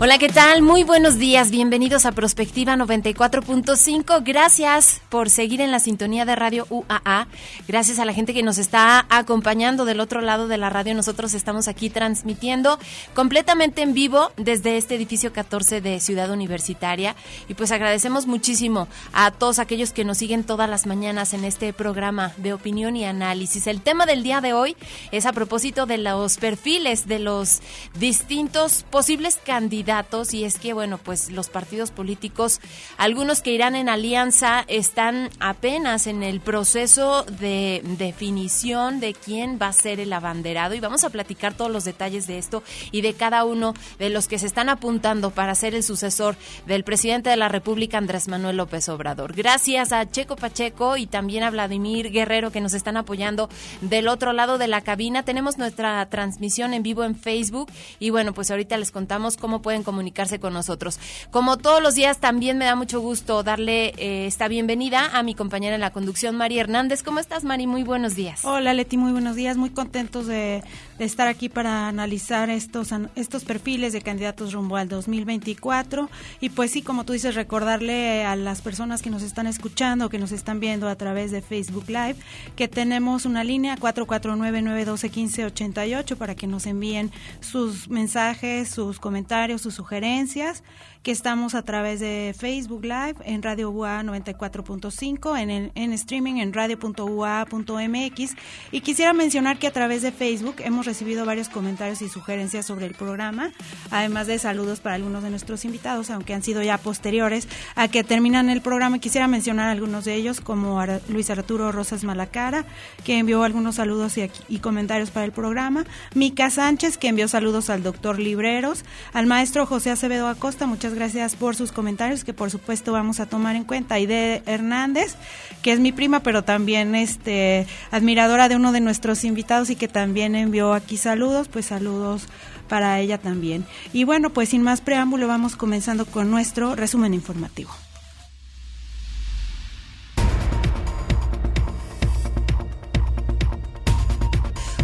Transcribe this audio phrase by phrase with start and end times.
[0.00, 0.62] Hola, ¿qué tal?
[0.62, 1.50] Muy buenos días.
[1.50, 4.22] Bienvenidos a Prospectiva 94.5.
[4.24, 7.26] Gracias por seguir en la sintonía de Radio UAA.
[7.66, 10.94] Gracias a la gente que nos está acompañando del otro lado de la radio.
[10.94, 12.78] Nosotros estamos aquí transmitiendo
[13.12, 17.16] completamente en vivo desde este edificio 14 de Ciudad Universitaria.
[17.48, 21.72] Y pues agradecemos muchísimo a todos aquellos que nos siguen todas las mañanas en este
[21.72, 23.66] programa de opinión y análisis.
[23.66, 24.76] El tema del día de hoy
[25.10, 27.62] es a propósito de los perfiles de los
[27.98, 32.60] distintos posibles candidatos datos y es que, bueno, pues los partidos políticos,
[32.98, 39.68] algunos que irán en alianza, están apenas en el proceso de definición de quién va
[39.68, 43.14] a ser el abanderado y vamos a platicar todos los detalles de esto y de
[43.14, 47.36] cada uno de los que se están apuntando para ser el sucesor del presidente de
[47.36, 49.32] la República, Andrés Manuel López Obrador.
[49.32, 53.48] Gracias a Checo Pacheco y también a Vladimir Guerrero que nos están apoyando
[53.80, 55.22] del otro lado de la cabina.
[55.22, 59.77] Tenemos nuestra transmisión en vivo en Facebook y bueno, pues ahorita les contamos cómo pueden
[59.82, 60.98] comunicarse con nosotros.
[61.30, 65.34] Como todos los días, también me da mucho gusto darle eh, esta bienvenida a mi
[65.34, 67.02] compañera en la conducción, María Hernández.
[67.02, 67.66] ¿Cómo estás, Mari?
[67.66, 68.44] Muy buenos días.
[68.44, 69.56] Hola, Leti, muy buenos días.
[69.56, 70.62] Muy contentos de,
[70.98, 76.10] estar aquí para analizar estos, estos perfiles de candidatos rumbo al 2024.
[76.40, 80.18] Y pues sí, como tú dices, recordarle a las personas que nos están escuchando, que
[80.18, 82.16] nos están viendo a través de Facebook Live,
[82.56, 90.62] que tenemos una línea 449-912-1588 para que nos envíen sus mensajes, sus comentarios, sus sugerencias
[91.02, 96.52] que estamos a través de Facebook Live, en Radio UA 94.5, en, en streaming en
[96.52, 98.34] radio.ua.mx.
[98.72, 102.86] Y quisiera mencionar que a través de Facebook hemos recibido varios comentarios y sugerencias sobre
[102.86, 103.52] el programa,
[103.90, 108.04] además de saludos para algunos de nuestros invitados, aunque han sido ya posteriores a que
[108.04, 108.98] terminan el programa.
[108.98, 112.64] Quisiera mencionar algunos de ellos, como Luis Arturo Rosas Malacara,
[113.04, 115.84] que envió algunos saludos y, y comentarios para el programa,
[116.14, 121.36] Mica Sánchez, que envió saludos al doctor Libreros, al maestro José Acevedo Acosta, muchas gracias
[121.36, 123.98] por sus comentarios que por supuesto vamos a tomar en cuenta.
[123.98, 125.16] Y de Hernández,
[125.60, 129.88] que es mi prima, pero también este admiradora de uno de nuestros invitados y que
[129.88, 132.26] también envió aquí saludos, pues saludos
[132.68, 133.66] para ella también.
[133.92, 137.70] Y bueno, pues sin más preámbulo vamos comenzando con nuestro resumen informativo.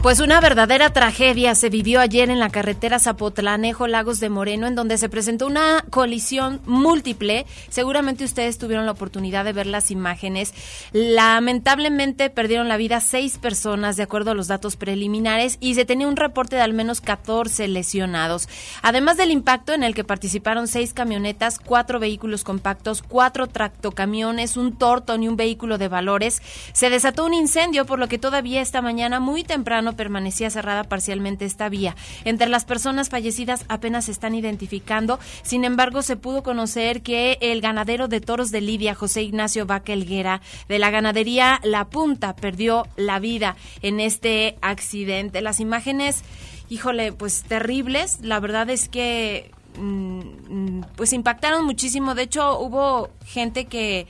[0.04, 4.74] Pues una verdadera tragedia se vivió ayer en la carretera Zapotlanejo Lagos de Moreno, en
[4.74, 7.46] donde se presentó una colisión múltiple.
[7.70, 10.52] Seguramente ustedes tuvieron la oportunidad de ver las imágenes.
[10.92, 16.06] Lamentablemente perdieron la vida seis personas, de acuerdo a los datos preliminares, y se tenía
[16.06, 18.46] un reporte de al menos 14 lesionados.
[18.82, 24.76] Además del impacto en el que participaron seis camionetas, cuatro vehículos compactos, cuatro tractocamiones, un
[24.76, 26.42] tortón y un vehículo de valores,
[26.74, 31.44] se desató un incendio, por lo que todavía esta mañana muy temprano permanecía cerrada parcialmente
[31.44, 31.96] esta vía.
[32.24, 37.60] Entre las personas fallecidas apenas se están identificando, sin embargo se pudo conocer que el
[37.60, 39.94] ganadero de toros de Lidia, José Ignacio Vaca
[40.68, 45.40] de la ganadería La Punta, perdió la vida en este accidente.
[45.40, 46.22] Las imágenes,
[46.68, 53.10] híjole, pues terribles, la verdad es que mm, mm, pues impactaron muchísimo, de hecho hubo
[53.24, 54.06] gente que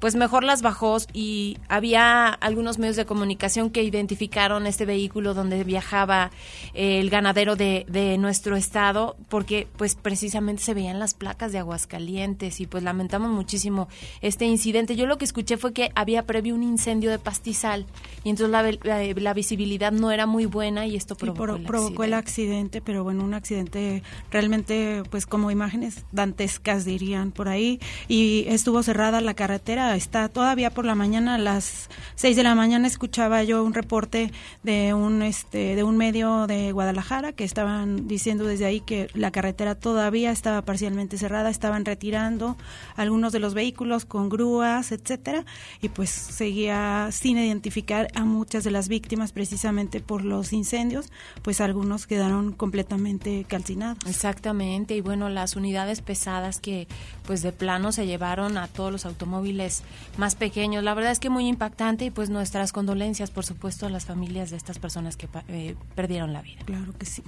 [0.00, 5.64] pues mejor las bajó y había algunos medios de comunicación que identificaron este vehículo donde
[5.64, 6.30] viajaba
[6.74, 11.58] eh, el ganadero de, de, nuestro estado porque pues precisamente se veían las placas de
[11.58, 13.88] Aguascalientes y pues lamentamos muchísimo
[14.22, 14.96] este incidente.
[14.96, 17.86] Yo lo que escuché fue que había previo un incendio de pastizal
[18.24, 18.50] y entonces
[18.82, 22.04] la, la, visibilidad no era muy buena y esto provocó, el, provocó accidente.
[22.04, 27.78] el accidente, pero bueno, un accidente realmente pues como imágenes dantescas dirían por ahí
[28.08, 32.54] y estuvo cerrada la carretera está todavía por la mañana a las 6 de la
[32.54, 34.32] mañana escuchaba yo un reporte
[34.62, 39.30] de un este de un medio de Guadalajara que estaban diciendo desde ahí que la
[39.30, 42.56] carretera todavía estaba parcialmente cerrada, estaban retirando
[42.96, 45.44] algunos de los vehículos con grúas, etcétera,
[45.80, 51.10] y pues seguía sin identificar a muchas de las víctimas precisamente por los incendios,
[51.42, 53.98] pues algunos quedaron completamente calcinados.
[54.06, 56.88] Exactamente, y bueno, las unidades pesadas que
[57.26, 59.77] pues de plano se llevaron a todos los automóviles
[60.16, 60.84] más, pequeños.
[60.84, 64.50] La verdad es que muy impactante y pues nuestras condolencias, por supuesto, a las familias
[64.50, 66.60] de estas personas que eh, perdieron la vida.
[66.64, 67.22] Claro que sí.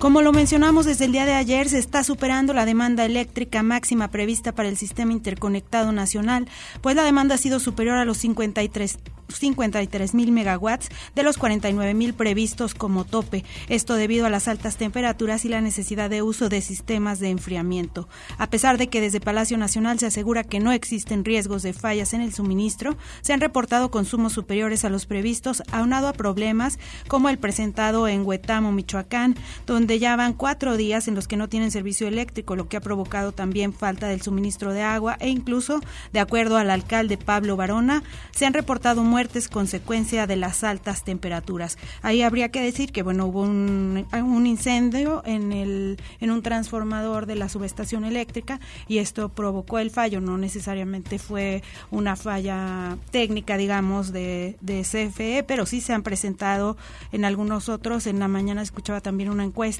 [0.00, 4.08] Como lo mencionamos desde el día de ayer, se está superando la demanda eléctrica máxima
[4.08, 6.48] prevista para el sistema interconectado nacional,
[6.80, 8.98] pues la demanda ha sido superior a los 53
[9.30, 13.44] 53 mil megawatts de los 49 mil previstos como tope.
[13.68, 18.08] Esto debido a las altas temperaturas y la necesidad de uso de sistemas de enfriamiento.
[18.38, 22.14] A pesar de que desde Palacio Nacional se asegura que no existen riesgos de fallas
[22.14, 27.28] en el suministro, se han reportado consumos superiores a los previstos, aunado a problemas como
[27.28, 29.36] el presentado en Huetamo, Michoacán,
[29.66, 32.80] donde ya van cuatro días en los que no tienen servicio eléctrico, lo que ha
[32.80, 35.80] provocado también falta del suministro de agua e incluso,
[36.12, 41.78] de acuerdo al alcalde Pablo Barona, se han reportado muertes consecuencia de las altas temperaturas.
[42.02, 47.26] Ahí habría que decir que bueno hubo un, un incendio en el en un transformador
[47.26, 50.20] de la subestación eléctrica y esto provocó el fallo.
[50.20, 56.76] No necesariamente fue una falla técnica, digamos, de, de CFE, pero sí se han presentado
[57.12, 58.06] en algunos otros.
[58.06, 59.79] En la mañana escuchaba también una encuesta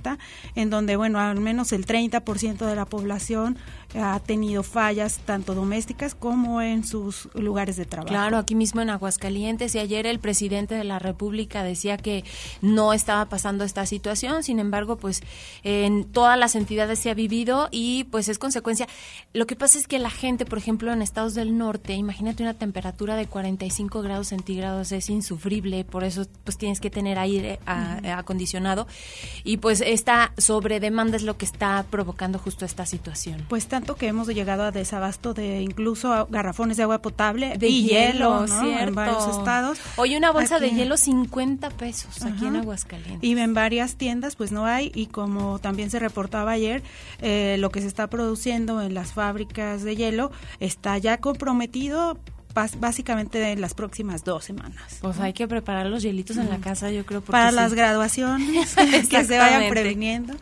[0.55, 3.59] en donde bueno al menos el 30% de la población
[3.95, 8.09] ha tenido fallas tanto domésticas como en sus lugares de trabajo.
[8.09, 12.25] Claro, aquí mismo en Aguascalientes y ayer el presidente de la República decía que
[12.61, 15.23] no estaba pasando esta situación, sin embargo, pues
[15.65, 18.87] en todas las entidades se ha vivido y pues es consecuencia.
[19.33, 22.55] Lo que pasa es que la gente, por ejemplo, en estados del norte, imagínate una
[22.55, 28.87] temperatura de 45 grados centígrados es insufrible, por eso pues tienes que tener aire acondicionado
[29.45, 33.45] y pues esta sobredemanda es lo que está provocando justo esta situación.
[33.49, 37.89] Pues tanto que hemos llegado a desabasto de incluso garrafones de agua potable de y
[37.89, 39.79] hielo, en varios estados.
[39.97, 43.19] Hoy una bolsa de hielo 50 pesos aquí en Aguascalientes.
[43.23, 46.83] Y en varias tiendas pues no hay y como también se reportaba ayer,
[47.21, 52.19] eh, lo que se está produciendo en las fábricas de hielo está ya comprometido
[52.55, 54.99] básicamente en las próximas dos semanas.
[55.01, 57.21] Pues hay que preparar los hielitos en la casa, yo creo.
[57.21, 58.75] Para las graduaciones,
[59.11, 60.35] que se vayan previniendo.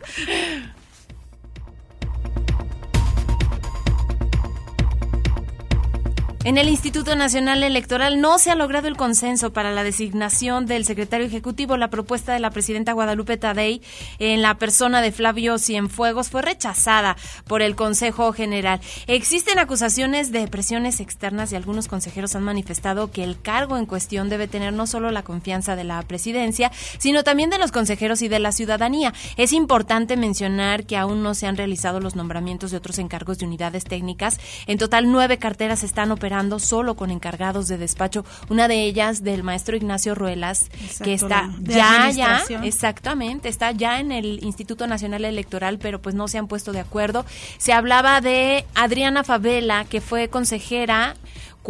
[6.45, 10.85] En el Instituto Nacional Electoral no se ha logrado el consenso para la designación del
[10.85, 11.75] secretario ejecutivo.
[11.75, 13.81] La propuesta de la presidenta Guadalupe Tadei
[14.19, 18.79] en la persona de Flavio Cienfuegos fue rechazada por el Consejo General.
[19.07, 24.29] Existen acusaciones de presiones externas y algunos consejeros han manifestado que el cargo en cuestión
[24.29, 28.29] debe tener no solo la confianza de la presidencia, sino también de los consejeros y
[28.29, 29.13] de la ciudadanía.
[29.35, 33.45] Es importante mencionar que aún no se han realizado los nombramientos de otros encargos de
[33.45, 34.39] unidades técnicas.
[34.67, 39.43] En total, nueve carteras están operando solo con encargados de despacho, una de ellas del
[39.43, 40.69] maestro Ignacio Ruelas,
[41.03, 46.27] que está ya, ya, exactamente, está ya en el Instituto Nacional Electoral, pero pues no
[46.27, 47.25] se han puesto de acuerdo.
[47.57, 51.15] Se hablaba de Adriana Favela, que fue consejera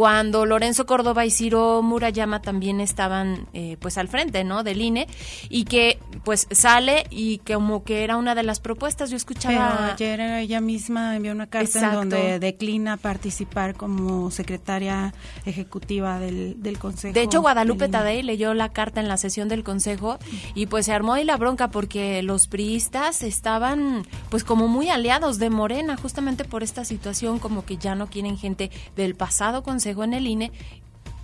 [0.00, 5.06] cuando Lorenzo Córdoba y Ciro Murayama también estaban eh, pues al frente no del INE
[5.50, 9.10] y que pues sale y que como que era una de las propuestas.
[9.10, 15.12] Yo escuchaba ayer ella misma envió una carta en donde declina participar como secretaria
[15.44, 19.64] ejecutiva del, del consejo de hecho Guadalupe Tadei leyó la carta en la sesión del
[19.64, 20.18] consejo
[20.54, 25.38] y pues se armó ahí la bronca porque los priistas estaban pues como muy aliados
[25.38, 29.89] de Morena justamente por esta situación como que ya no quieren gente del pasado consejo
[30.04, 30.52] en el INE,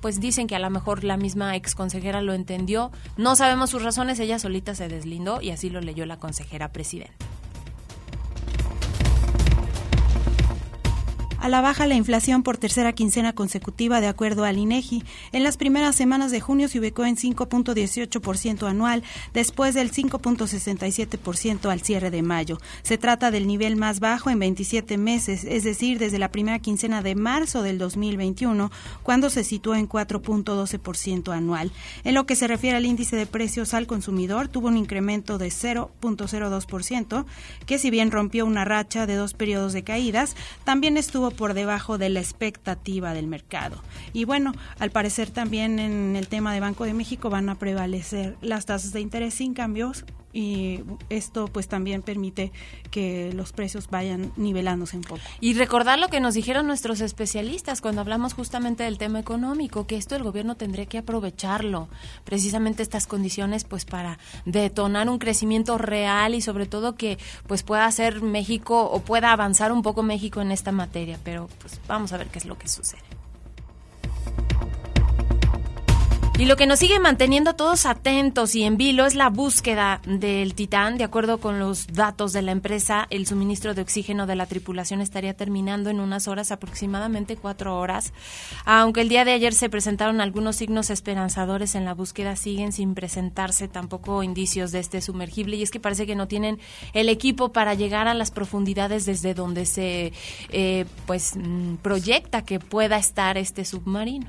[0.01, 2.93] pues dicen que a lo mejor la misma ex consejera lo entendió.
[3.17, 7.27] No sabemos sus razones, ella solita se deslindó y así lo leyó la consejera presidenta.
[11.47, 15.05] A la baja la inflación por tercera quincena consecutiva de acuerdo al INEGI.
[15.31, 21.83] En las primeras semanas de junio se ubicó en 5.18% anual, después del 5.67% al
[21.83, 22.59] cierre de mayo.
[22.83, 27.01] Se trata del nivel más bajo en 27 meses, es decir, desde la primera quincena
[27.01, 28.73] de marzo del 2021,
[29.05, 31.71] cuando se situó en 4.12% anual.
[32.03, 35.51] En lo que se refiere al índice de precios al consumidor, tuvo un incremento de
[35.51, 37.25] 0.02%,
[37.67, 40.35] que si bien rompió una racha de dos periodos de caídas,
[40.65, 43.83] también estuvo por debajo de la expectativa del mercado.
[44.13, 48.37] Y bueno, al parecer también en el tema de Banco de México van a prevalecer
[48.41, 50.05] las tasas de interés sin cambios
[50.37, 52.53] y esto pues también permite
[52.91, 55.23] que los precios vayan nivelándose un poco.
[55.41, 59.97] Y recordar lo que nos dijeron nuestros especialistas cuando hablamos justamente del tema económico, que
[59.97, 61.89] esto el gobierno tendría que aprovecharlo,
[62.25, 67.17] precisamente estas condiciones pues para detonar un crecimiento real y sobre todo que
[67.47, 71.81] pues pueda hacer México o pueda avanzar un poco México en esta materia, pero pues
[71.89, 73.16] vamos a ver qué es lo que sucede.
[76.39, 80.55] Y lo que nos sigue manteniendo todos atentos y en vilo es la búsqueda del
[80.55, 80.99] Titán.
[80.99, 85.01] De acuerdo con los datos de la empresa, el suministro de oxígeno de la tripulación
[85.01, 88.13] estaría terminando en unas horas, aproximadamente cuatro horas.
[88.67, 92.95] Aunque el día de ayer se presentaron algunos signos esperanzadores en la búsqueda, siguen sin
[92.95, 95.57] presentarse tampoco indicios de este sumergible.
[95.57, 96.59] Y es que parece que no tienen
[96.93, 100.13] el equipo para llegar a las profundidades desde donde se
[100.51, 104.27] eh, pues mm, proyecta que pueda estar este submarino.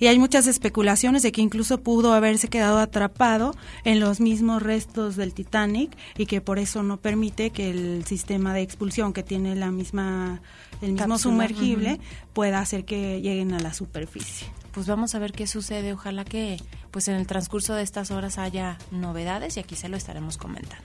[0.00, 3.54] Y hay muchas especulaciones que incluso pudo haberse quedado atrapado
[3.84, 8.54] en los mismos restos del Titanic y que por eso no permite que el sistema
[8.54, 10.40] de expulsión que tiene la misma
[10.80, 12.00] el mismo sumergible
[12.32, 14.48] pueda hacer que lleguen a la superficie.
[14.72, 16.58] Pues vamos a ver qué sucede, ojalá que
[16.90, 20.84] pues en el transcurso de estas horas haya novedades y aquí se lo estaremos comentando.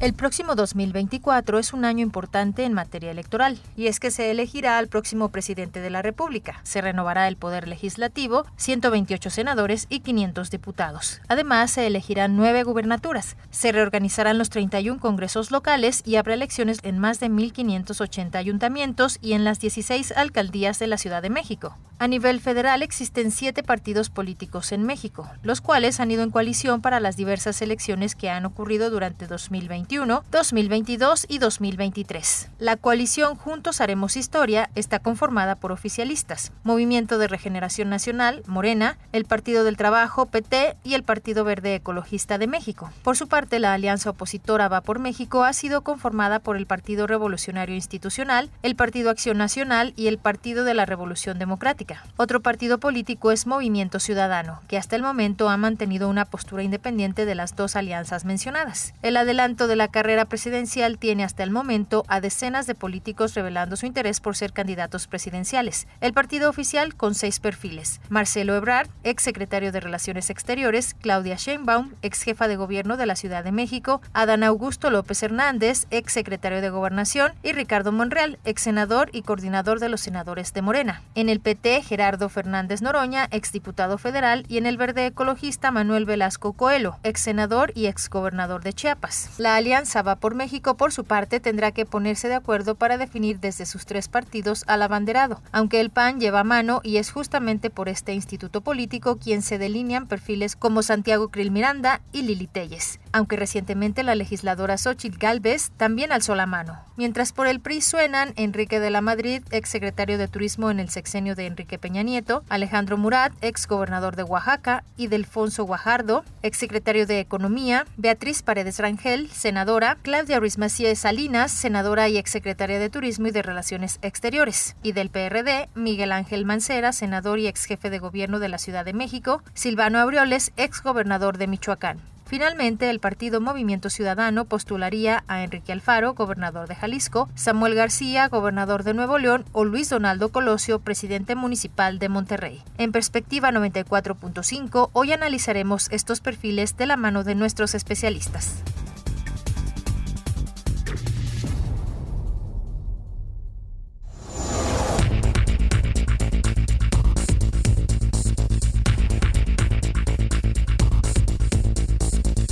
[0.00, 4.76] El próximo 2024 es un año importante en materia electoral, y es que se elegirá
[4.76, 6.60] al próximo presidente de la República.
[6.64, 11.20] Se renovará el poder legislativo, 128 senadores y 500 diputados.
[11.28, 13.36] Además, se elegirán nueve gubernaturas.
[13.50, 19.34] Se reorganizarán los 31 congresos locales y habrá elecciones en más de 1.580 ayuntamientos y
[19.34, 21.78] en las 16 alcaldías de la Ciudad de México.
[22.00, 26.82] A nivel federal existen siete partidos políticos en México, los cuales han ido en coalición
[26.82, 32.48] para las diversas elecciones que han ocurrido durante 2021 2022 y 2023.
[32.58, 39.24] La coalición Juntos Haremos Historia está conformada por oficialistas, Movimiento de Regeneración Nacional, Morena, el
[39.24, 42.90] Partido del Trabajo, PT y el Partido Verde Ecologista de México.
[43.04, 47.06] Por su parte, la alianza opositora Va por México ha sido conformada por el Partido
[47.06, 52.04] Revolucionario Institucional, el Partido Acción Nacional y el Partido de la Revolución Democrática.
[52.16, 57.26] Otro partido político es Movimiento Ciudadano, que hasta el momento ha mantenido una postura independiente
[57.26, 58.92] de las dos alianzas mencionadas.
[59.02, 63.76] El adelanto de la carrera presidencial tiene hasta el momento a decenas de políticos revelando
[63.76, 65.86] su interés por ser candidatos presidenciales.
[66.00, 68.00] El partido oficial con seis perfiles.
[68.08, 73.16] Marcelo Ebrard, ex secretario de Relaciones Exteriores, Claudia Sheinbaum, ex jefa de gobierno de la
[73.16, 78.62] Ciudad de México, Adán Augusto López Hernández, ex secretario de Gobernación, y Ricardo Monreal, ex
[78.62, 81.02] senador y coordinador de los senadores de Morena.
[81.14, 86.04] En el PT, Gerardo Fernández Noroña, ex diputado federal, y en el verde ecologista, Manuel
[86.04, 89.30] Velasco Coelho, ex senador y ex gobernador de Chiapas.
[89.38, 93.40] La Alianza Va por México, por su parte, tendrá que ponerse de acuerdo para definir
[93.40, 97.88] desde sus tres partidos al abanderado, aunque el PAN lleva mano y es justamente por
[97.88, 103.36] este instituto político quien se delinean perfiles como Santiago Krill Miranda y Lili Telles, aunque
[103.36, 106.80] recientemente la legisladora Xochitl Galvez también alzó la mano.
[106.96, 110.90] Mientras por el PRI suenan Enrique de la Madrid, ex secretario de Turismo en el
[110.90, 116.58] sexenio de Enrique Peña Nieto, Alejandro Murat, ex gobernador de Oaxaca, y Delfonso Guajardo, ex
[116.58, 122.90] secretario de Economía, Beatriz Paredes Rangel, senador Claudia Ruiz Macías Salinas, senadora y exsecretaria de
[122.90, 127.90] Turismo y de Relaciones Exteriores, y del PRD, Miguel Ángel Mancera, senador y ex jefe
[127.90, 132.13] de gobierno de la Ciudad de México, Silvano Aureoles, ex gobernador de Michoacán.
[132.26, 138.82] Finalmente, el partido Movimiento Ciudadano postularía a Enrique Alfaro, gobernador de Jalisco, Samuel García, gobernador
[138.82, 142.62] de Nuevo León, o Luis Donaldo Colosio, presidente municipal de Monterrey.
[142.78, 148.62] En perspectiva 94.5, hoy analizaremos estos perfiles de la mano de nuestros especialistas.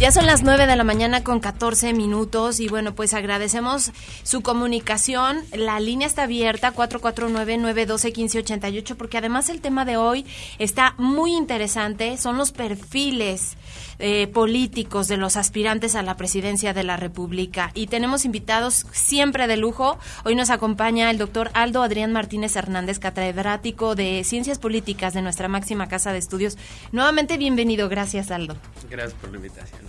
[0.02, 3.92] Ya son las 9 de la mañana con 14 minutos y bueno, pues agradecemos
[4.24, 5.38] su comunicación.
[5.52, 10.26] La línea está abierta 449-912-1588 porque además el tema de hoy
[10.58, 12.16] está muy interesante.
[12.16, 13.56] Son los perfiles
[14.04, 17.70] eh, políticos de los aspirantes a la presidencia de la República.
[17.72, 19.96] Y tenemos invitados siempre de lujo.
[20.24, 25.46] Hoy nos acompaña el doctor Aldo Adrián Martínez Hernández, catedrático de Ciencias Políticas de nuestra
[25.46, 26.58] máxima casa de estudios.
[26.90, 27.88] Nuevamente bienvenido.
[27.88, 28.56] Gracias, Aldo.
[28.90, 29.80] Gracias por la invitación.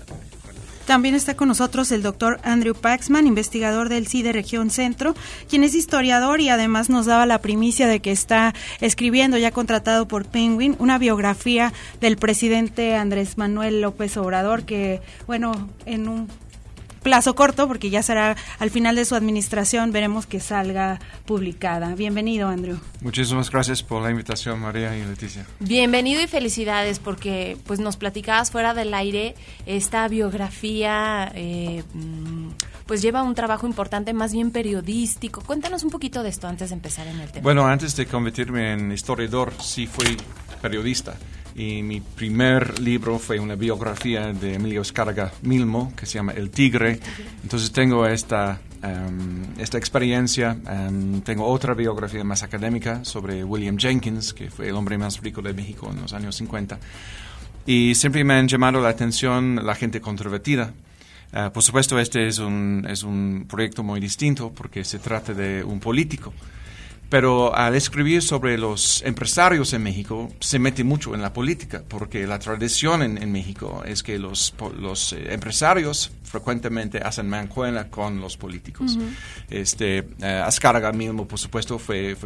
[0.86, 5.16] También está con nosotros el doctor Andrew Paxman, investigador del CIDE Región Centro,
[5.50, 10.08] quien es historiador y además nos daba la primicia de que está escribiendo, ya contratado
[10.08, 11.72] por Penguin, una biografía
[12.02, 16.28] del presidente Andrés Manuel López Obrador, que, bueno, en un
[17.04, 21.94] plazo corto, porque ya será al final de su administración, veremos que salga publicada.
[21.96, 22.80] Bienvenido, Andrew.
[23.02, 25.46] Muchísimas gracias por la invitación, María y Leticia.
[25.60, 31.32] Bienvenido y felicidades, porque pues nos platicabas fuera del aire esta biografía.
[31.36, 32.50] Eh, mm,
[32.86, 35.42] pues lleva un trabajo importante, más bien periodístico.
[35.42, 37.44] Cuéntanos un poquito de esto antes de empezar en el tema.
[37.44, 40.18] Bueno, antes de convertirme en historiador, sí fui
[40.62, 41.16] periodista.
[41.56, 46.50] Y mi primer libro fue una biografía de Emilio Escarga Milmo, que se llama El
[46.50, 47.00] Tigre.
[47.44, 50.58] Entonces tengo esta, em, esta experiencia.
[50.68, 55.44] Em, tengo otra biografía más académica sobre William Jenkins, que fue el hombre más rico
[55.44, 56.80] de México en los años 50.
[57.68, 60.74] Y siempre me han llamado la atención la gente controvertida.
[61.34, 65.64] Eh, por supuesto, este es un, es un proyecto muy distinto porque se trata de
[65.64, 66.34] un político
[67.14, 72.26] pero al escribir sobre los empresarios en México se mete mucho en la política, porque
[72.26, 78.36] la tradición en, México es que los, los eh, empresarios frecuentemente hacen mancuela con los
[78.36, 78.98] políticos.
[79.48, 82.18] este, uh, Azcárraga mismo, por supuesto, fue,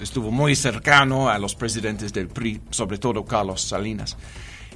[0.00, 4.16] estuvo muy cercano a los presidentes del PRI, sobre todo Carlos Salinas.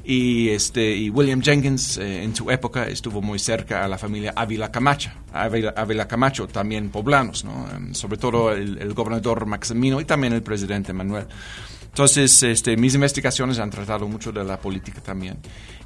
[0.05, 4.33] Y, este, y William Jenkins eh, en su época estuvo muy cerca a la familia
[4.35, 7.67] Ávila Camacho, Ávila, Camacho también poblanos, ¿no?
[7.95, 11.27] Sobre todo el, gobernador Maximino y también el presidente Manuel.
[11.85, 15.37] Entonces, este, mis investigaciones han tratado mucho de la política también.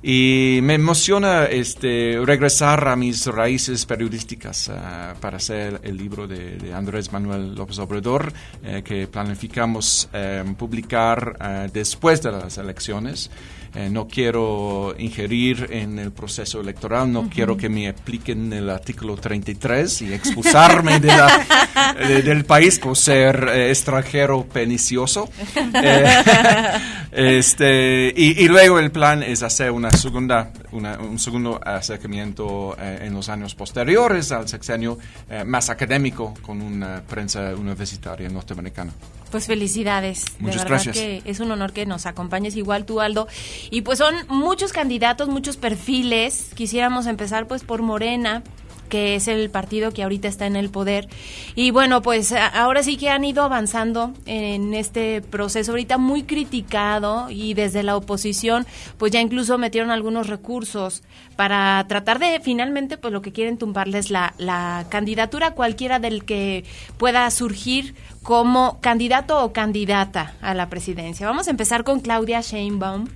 [0.09, 6.73] Y me emociona este, regresar a mis raíces periodísticas ah, para hacer el libro de,
[6.73, 8.33] Andrés Manuel López Obrador,
[8.63, 13.31] eh, que planificamos em, publicar ah, después de las elecciones.
[13.77, 19.17] Eh, no quiero ingerir en el proceso electoral, no quiero que me apliquen el artículo
[19.17, 25.29] 33 y expulsarme del país por ser eh, extranjero pernicioso.
[25.83, 26.23] Eh,
[27.13, 33.55] este, y, luego el plan es hacer una segunda, un segundo acercamiento en los años
[33.55, 34.99] posteriores al sexenio
[35.45, 38.93] más académico con una prensa universitaria norteamericana.
[39.31, 40.25] Pues felicidades.
[40.38, 40.97] Muchas de verdad gracias.
[40.97, 43.26] que es un honor que nos acompañes igual tú, Aldo.
[43.71, 46.50] Y pues son muchos candidatos, muchos perfiles.
[46.55, 48.43] Quisiéramos empezar pues por Morena
[48.87, 51.09] que es el partido que ahorita está en el poder.
[51.55, 57.28] Y bueno, pues ahora sí que han ido avanzando en este proceso, ahorita muy criticado
[57.31, 58.66] y desde la oposición,
[58.99, 61.02] pues ya incluso metieron algunos recursos
[61.37, 66.65] para tratar de finalmente, pues lo que quieren tumbarles la, la candidatura cualquiera del que
[66.99, 71.26] pueda surgir como candidato o candidata a la presidencia.
[71.26, 73.06] Vamos a empezar con Claudia Sheinbaum,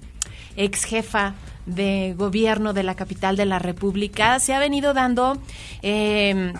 [0.57, 1.35] ex jefa
[1.66, 4.38] de gobierno de la capital de la República.
[4.38, 5.37] Se ha venido dando
[5.83, 6.53] eh,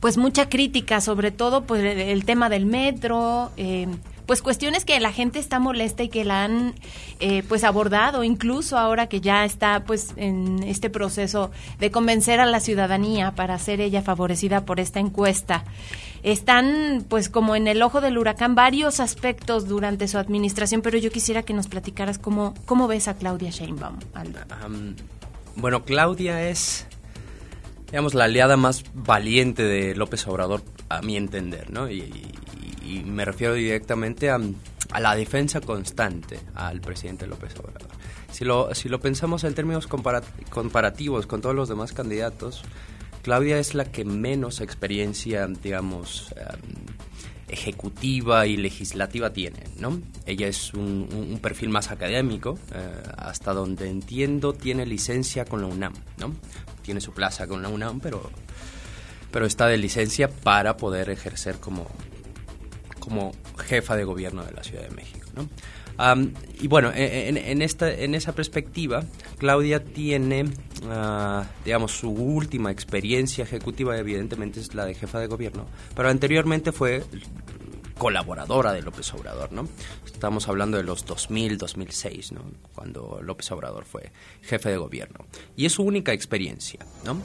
[0.00, 3.50] pues mucha crítica, sobre todo pues el tema del metro.
[3.56, 3.88] Eh,
[4.28, 6.74] pues cuestiones que la gente está molesta y que la han
[7.18, 12.44] eh, pues abordado incluso ahora que ya está pues en este proceso de convencer a
[12.44, 15.64] la ciudadanía para ser ella favorecida por esta encuesta
[16.22, 21.10] están pues como en el ojo del huracán varios aspectos durante su administración pero yo
[21.10, 23.98] quisiera que nos platicaras cómo cómo ves a Claudia Sheinbaum
[25.56, 26.86] bueno Claudia es
[27.86, 32.32] digamos la aliada más valiente de López Obrador a mi entender no y
[32.88, 34.40] y me refiero directamente a,
[34.98, 37.88] la defensa constante al presidente López Obrador.
[38.32, 42.62] Si lo, si lo pensamos en términos comparativos con todos los demás candidatos,
[43.22, 46.86] Claudia es la que menos experiencia, digamos, em,
[47.48, 50.00] ejecutiva y legislativa tiene, ¿no?
[50.26, 55.94] Ella es un, perfil más académico, eh, hasta donde entiendo tiene licencia con la UNAM,
[56.18, 56.34] ¿no?
[56.82, 58.30] Tiene su plaza con la UNAM, pero,
[59.30, 61.86] pero está de licencia para poder ejercer como,
[63.00, 65.28] como jefa de gobierno de la Ciudad de México.
[66.60, 69.02] Y bueno, en, esta, en esa perspectiva,
[69.38, 70.44] Claudia tiene,
[70.88, 76.70] ah, digamos, su última experiencia ejecutiva, evidentemente es la de jefa de gobierno, pero anteriormente
[76.70, 77.02] fue
[77.98, 79.68] colaboradora de López Obrador, ¿no?
[80.06, 82.42] Estamos hablando de los 2000, 2006, ¿no?
[82.74, 85.26] Cuando López Obrador fue jefe de gobierno.
[85.56, 87.20] Y es su única experiencia, ¿no?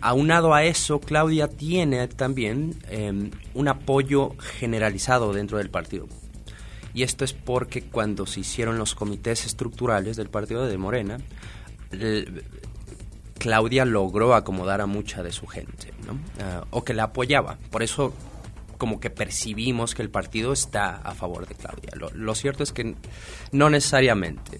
[0.00, 6.06] aunado a eso, Claudia tiene también em, un apoyo generalizado dentro del partido.
[6.94, 11.18] Y esto es porque cuando se hicieron los comités estructurales del partido de Morena,
[13.38, 16.18] Claudia logró acomodar a mucha de su gente, ¿no?
[16.40, 17.58] Ah, o que la apoyaba.
[17.70, 18.14] Por eso
[18.78, 21.92] como que percibimos que el partido está a favor de Claudia.
[22.14, 22.96] Lo, cierto es que
[23.52, 24.58] no necesariamente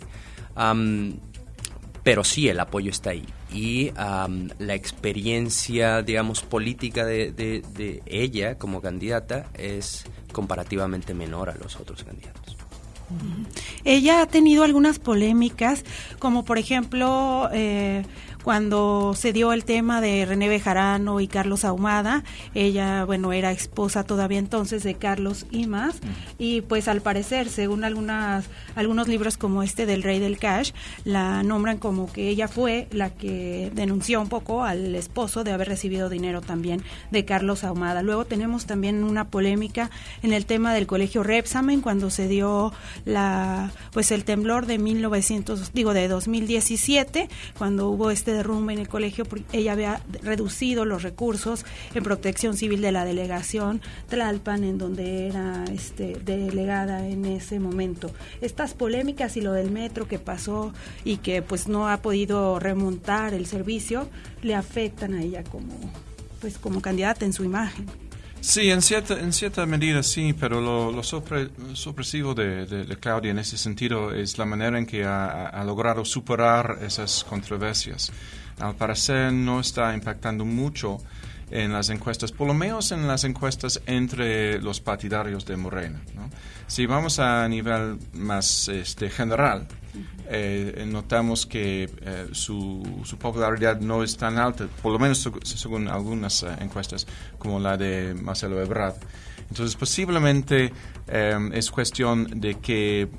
[2.02, 3.26] pero sí el apoyo está ahí.
[3.54, 12.04] Y la experiencia, digamos, política de, ella como candidata es comparativamente menor a los otros
[12.04, 12.56] candidatos.
[13.84, 15.84] Ella ha tenido algunas polémicas,
[16.18, 18.04] como por ejemplo eh,
[18.42, 22.24] cuando se dio el tema de René Bejarano y Carlos Ahumada.
[22.54, 25.96] Ella, bueno, era esposa todavía entonces de Carlos Imas
[26.38, 30.72] y pues al parecer, según algunas algunos libros como este del Rey del Cash,
[31.04, 35.68] la nombran como que ella fue la que denunció un poco al esposo de haber
[35.68, 38.02] recibido dinero también de Carlos Ahumada.
[38.02, 39.90] Luego tenemos también una polémica
[40.22, 42.72] en el tema del colegio Repsamen cuando se dio
[43.04, 47.28] la pues el temblor de 1900 digo de 2017
[47.58, 51.64] cuando hubo este derrumbe en el colegio ella había reducido los recursos
[51.94, 58.10] en protección civil de la delegación Tlalpan en donde era este delegada en ese momento.
[58.40, 60.72] Estas polémicas y lo del metro que pasó
[61.04, 64.08] y que pues no ha podido remontar el servicio
[64.42, 65.74] le afectan a ella como
[66.40, 67.86] pues como candidata en su imagen
[68.42, 73.56] Sí, en cierta, en cierta medida sí, pero lo, lo sorpresivo de, Claudia en ese
[73.56, 78.10] sentido es la manera en que ha, logrado superar esas controversias.
[78.58, 80.98] Al parecer no está impactando mucho
[81.52, 86.00] en las encuestas, por lo menos en las encuestas entre los partidarios de Morena.
[86.66, 89.68] Si vamos a nivel más este, general,
[90.28, 95.88] eh, notamos que eh, su, su, popularidad no es tan alta, por lo menos según
[95.88, 97.06] algunas eh, encuestas,
[97.38, 98.94] como la de Marcelo Ebrard.
[99.50, 100.72] Entonces, posiblemente
[101.06, 103.10] es cuestión de que,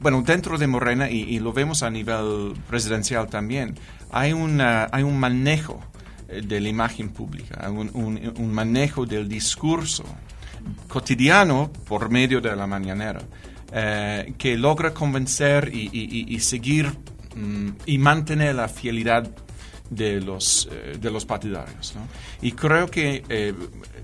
[0.00, 3.74] bueno, dentro de Morena, y, lo vemos a nivel presidencial también,
[4.10, 5.82] hay, una, hay un manejo
[6.40, 7.90] de la imagen pública, un,
[8.36, 10.04] un manejo del discurso
[10.88, 13.22] cotidiano por medio de la mañanera.
[13.74, 16.92] Eh, que logra convencer y, seguir
[17.34, 19.26] mm, y mantener la fidelidad
[19.88, 21.94] de los, eh, de los partidarios.
[22.42, 23.54] Y creo que eh,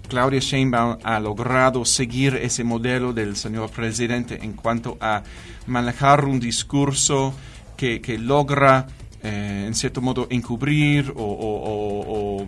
[0.09, 5.23] Claudia Sheinbaum ha logrado seguir ese modelo del señor presidente en cuanto a
[5.67, 7.35] manejar un discurso
[7.77, 8.87] que, que logra
[9.23, 12.47] eh, en cierto modo encubrir o,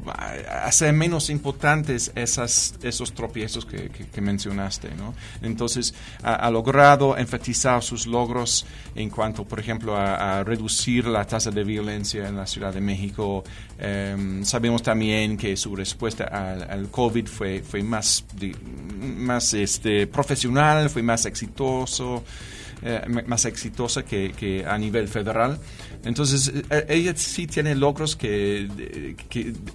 [0.62, 4.90] hacer menos importantes esas, esos tropiezos que, mencionaste.
[4.96, 5.14] ¿no?
[5.42, 11.64] Entonces, ha, logrado enfatizar sus logros en cuanto, por ejemplo, a, reducir la tasa de
[11.64, 13.42] violencia en la Ciudad de México.
[13.78, 18.24] Em, sabemos también que su respuesta al, COVID fue, fue más,
[19.00, 22.22] más este, profesional, fue más exitoso.
[22.82, 25.58] Eh, más exitosa que, que, a nivel federal.
[26.04, 29.14] Entonces, eh, ella sí tiene logros que,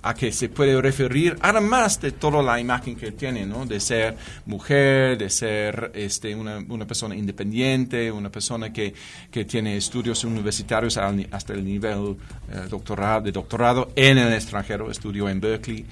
[0.01, 3.65] a que se puede referir, además de toda la imagen que tiene, ¿no?
[3.65, 8.93] De ser mujer, de ser este, una, una persona independiente, una persona que,
[9.29, 12.17] que tiene estudios universitarios hasta el nivel
[12.51, 15.85] eh, doctorado, de doctorado en el extranjero, estudió en Berkeley.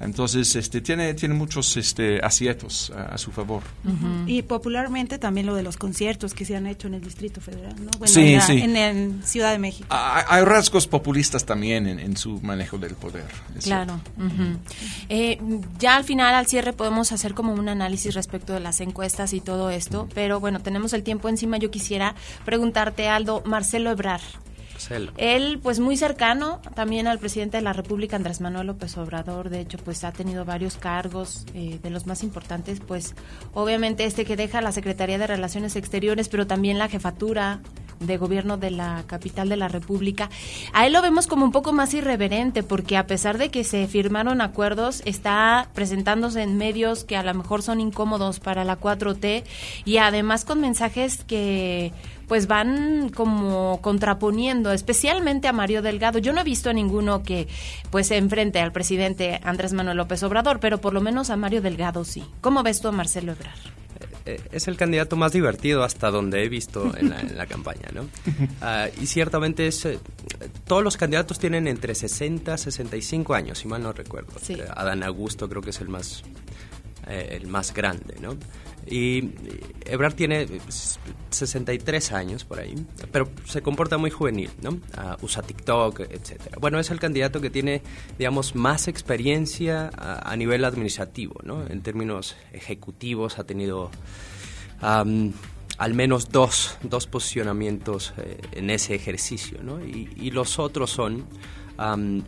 [0.00, 3.62] Entonces, este, tiene, tiene muchos este, aciertos a, su favor.
[4.26, 7.74] Y popularmente también lo de los conciertos que se han hecho en el Distrito Federal,
[7.82, 7.90] ¿no?
[7.98, 8.60] Bueno, sí, en, sí.
[8.62, 9.86] en, Ciudad de México.
[9.90, 13.26] Ah, hay, rasgos populistas también en, su manejo del poder.
[13.62, 14.00] Claro.
[15.08, 15.38] Eh,
[15.78, 19.40] ya al final, al cierre, podemos hacer como un análisis respecto de las encuestas y
[19.40, 21.56] todo esto, pero bueno, tenemos el tiempo encima.
[21.56, 24.20] Yo quisiera preguntarte, Aldo, Marcelo Ebrar,
[25.16, 29.60] él, pues muy cercano también al presidente de la República, Andrés Manuel López Obrador, de
[29.60, 33.14] hecho, pues ha tenido varios cargos, eh, de los más importantes, pues
[33.54, 37.60] obviamente este que deja la Secretaría de Relaciones Exteriores, pero también la jefatura
[38.00, 40.30] de gobierno de la capital de la República.
[40.72, 43.86] A él lo vemos como un poco más irreverente, porque a pesar de que se
[43.86, 49.44] firmaron acuerdos, está presentándose en medios que a lo mejor son incómodos para la 4T
[49.84, 51.92] y además con mensajes que
[52.28, 56.18] pues van como contraponiendo, especialmente a Mario Delgado.
[56.18, 57.46] Yo no he visto a ninguno que
[57.90, 61.62] pues se enfrente al presidente Andrés Manuel López Obrador, pero por lo menos a Mario
[61.62, 62.24] Delgado sí.
[62.40, 63.85] ¿Cómo ves tú a Marcelo Ebrard?
[64.24, 68.08] Eh, es el candidato más divertido hasta donde he visto en la, campaña, ¿no?
[68.60, 69.98] Ah, y ciertamente es, eh,
[70.66, 74.32] todos los candidatos tienen entre 60 y 65 años, si mal no recuerdo.
[74.74, 76.24] Adán Augusto creo que es el más,
[77.06, 78.36] eh, el más grande, ¿no?
[78.88, 79.30] Y
[79.84, 80.46] Ebrard tiene
[81.30, 82.74] 63 años por ahí,
[83.10, 84.78] pero se comporta muy juvenil, ¿no?
[84.96, 86.56] Ah, usa TikTok, etcétera.
[86.60, 87.82] Bueno, es el candidato que tiene,
[88.18, 91.66] digamos, más experiencia a, nivel administrativo, ¿no?
[91.66, 93.90] En términos ejecutivos ha tenido
[94.80, 99.84] al menos dos, dos posicionamientos eh, en ese ejercicio, ¿no?
[99.84, 101.26] Y, los otros son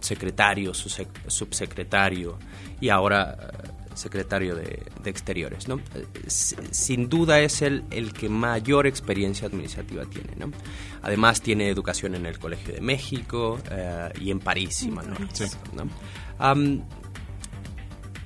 [0.01, 2.38] secretario, subsecretario
[2.81, 3.51] y ahora
[3.99, 5.69] secretario de, Exteriores.
[5.69, 5.81] ¿no?
[6.27, 10.35] Sin duda es el, el que mayor experiencia administrativa tiene.
[10.37, 10.53] ¿no?
[11.01, 15.17] Además tiene educación en el Colegio de México eh, y en París, si mal no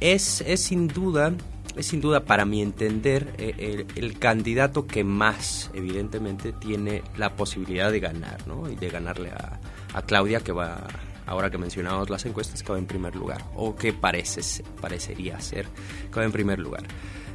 [0.00, 1.32] es, es sin duda
[1.76, 7.90] es sin duda, para mi entender, eh, el, candidato que más, evidentemente, tiene la posibilidad
[7.90, 8.68] de ganar, ¿no?
[8.68, 9.58] Y de ganarle a,
[9.94, 10.86] a Claudia, que va
[11.32, 15.66] ahora que mencionamos las encuestas, que en primer lugar, o que parece, parecería ser
[16.12, 16.84] que en primer lugar.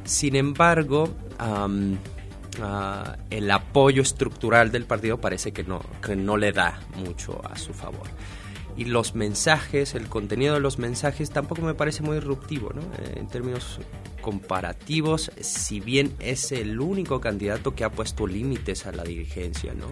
[0.04, 6.80] Sin embargo, ah, el apoyo estructural del partido parece que no, que no le da
[6.96, 8.06] mucho a su favor
[8.78, 12.80] y los mensajes, el contenido de los mensajes tampoco me parece muy disruptivo, ¿no?
[12.80, 13.80] Eh, en términos
[14.20, 19.86] comparativos, si bien es el único candidato que ha puesto límites a la dirigencia, ¿no?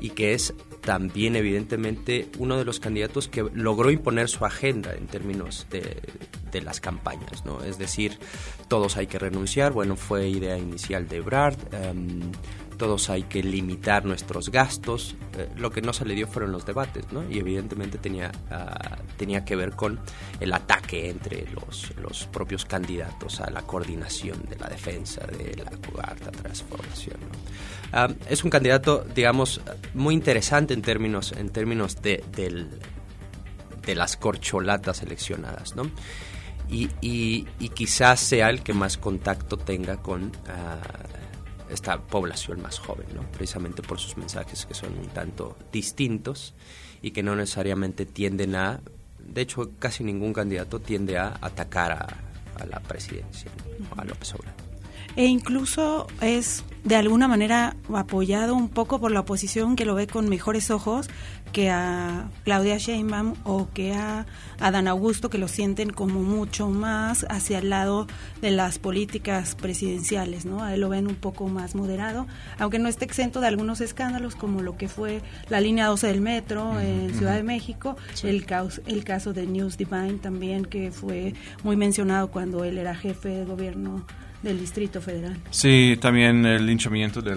[0.00, 5.08] Y que es también evidentemente uno de los candidatos que logró imponer su agenda en
[5.08, 6.00] términos de,
[6.62, 7.62] las campañas, ¿no?
[7.64, 8.18] Es decir,
[8.68, 12.32] todos hay que renunciar, bueno, fue idea inicial de Brad, em,
[12.76, 15.16] todos hay que limitar nuestros gastos.
[15.36, 17.28] Eh, lo que no se le dio fueron los debates, ¿no?
[17.30, 19.98] Y evidentemente tenía, ah, tenía que ver con
[20.40, 25.70] el ataque entre los, los propios candidatos a la coordinación de la defensa de la
[25.90, 27.16] cuarta transformación.
[27.92, 29.60] Ah, es un candidato, digamos,
[29.94, 32.22] muy interesante en términos, en términos de,
[33.86, 35.90] de las corcholatas seleccionadas, ¿no?
[36.68, 40.80] Y, y, quizás sea el que más contacto tenga con ah,
[41.70, 43.22] esta población más joven, ¿no?
[43.32, 46.54] precisamente por sus mensajes que son un tanto distintos
[47.02, 48.80] y que no necesariamente tienden a,
[49.18, 53.50] de hecho casi ningún candidato tiende a atacar a, la presidencia,
[53.96, 54.65] a López Obrador.
[55.16, 60.06] E incluso es de alguna manera apoyado un poco por la oposición que lo ve
[60.06, 61.08] con mejores ojos
[61.50, 64.26] que a Claudia Sheinbaum o que a
[64.60, 68.06] Adán Augusto que lo sienten como mucho más hacia el lado
[68.40, 70.62] de las políticas presidenciales, ¿no?
[70.62, 72.26] A él lo ven un poco más moderado,
[72.58, 76.20] aunque no esté exento de algunos escándalos como lo que fue la línea 12 del
[76.20, 81.34] metro en Ciudad de México, el, caos, el caso de News Divine también que fue
[81.64, 84.04] muy mencionado cuando él era jefe de gobierno
[84.46, 85.36] del Distrito Federal.
[85.50, 87.34] Sí, también el linchamiento de,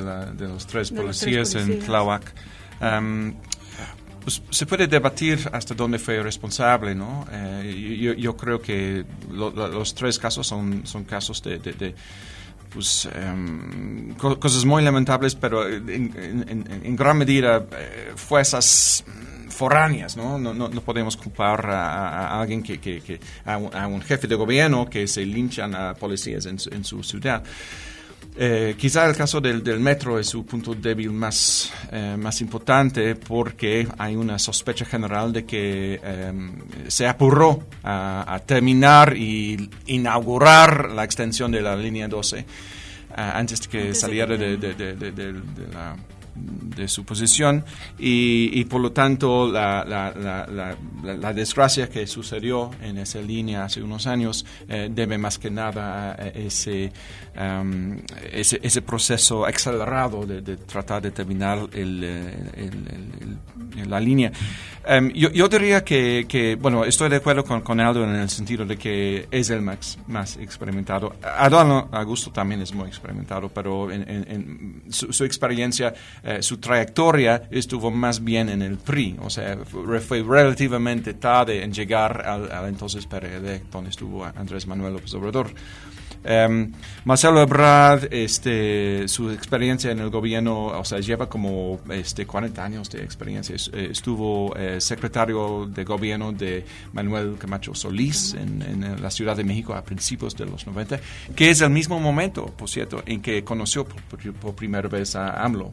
[0.47, 2.33] los tres policías en Tláhuac.
[4.23, 7.25] pues se puede debatir hasta dónde fue responsable, ¿no?
[7.31, 11.95] Eh, yo, creo que los tres casos son, son casos de,
[12.69, 19.03] pues, em, cosas muy lamentables, pero en, gran medida eh, fue esas
[19.49, 20.37] foráneas, ¿no?
[20.37, 25.25] No, no, podemos culpar a, alguien que, que, a, un, jefe de gobierno que se
[25.25, 27.43] linchan a policías en, en su ciudad.
[28.41, 33.15] Eh, quizá el caso del, del, metro es su punto débil más, eh, más importante
[33.15, 36.53] porque hay una sospecha general de que em,
[36.87, 42.45] se apuró a, terminar y inaugurar la extensión de la línea 12 eh,
[43.15, 45.97] antes de que saliera de, de la
[46.75, 47.63] de su posición
[47.97, 54.45] y, por lo tanto la, la, desgracia que sucedió en esa línea hace unos años
[54.67, 56.91] eh, debe más que nada a ese,
[57.37, 57.97] um,
[58.31, 61.59] ese, ese, proceso acelerado de, tratar de terminar
[63.87, 64.31] la línea.
[64.89, 68.29] Um, yo, yo, diría que, que, bueno, estoy de acuerdo con, con, Aldo en el
[68.29, 71.15] sentido de que es el más, más experimentado.
[71.21, 75.93] Adolfo Augusto también es muy experimentado, pero en, su, experiencia
[76.29, 81.73] eh, su trayectoria estuvo más bien en el PRI, o sea, fue relativamente tarde en
[81.73, 85.49] llegar al, entonces PRD, donde estuvo Andrés Manuel López Obrador.
[86.23, 86.73] Um,
[87.05, 92.89] Marcelo Ebrard, este, su experiencia en el gobierno, o sea, lleva como este, 40 años
[92.89, 93.55] de experiencia.
[93.55, 99.45] Eh, estuvo eh, secretario de gobierno de Manuel Camacho Solís en, en, la Ciudad de
[99.45, 100.99] México a principios de los 90,
[101.35, 105.71] que es el mismo momento, por cierto, en que conoció por, primera vez a AMLO.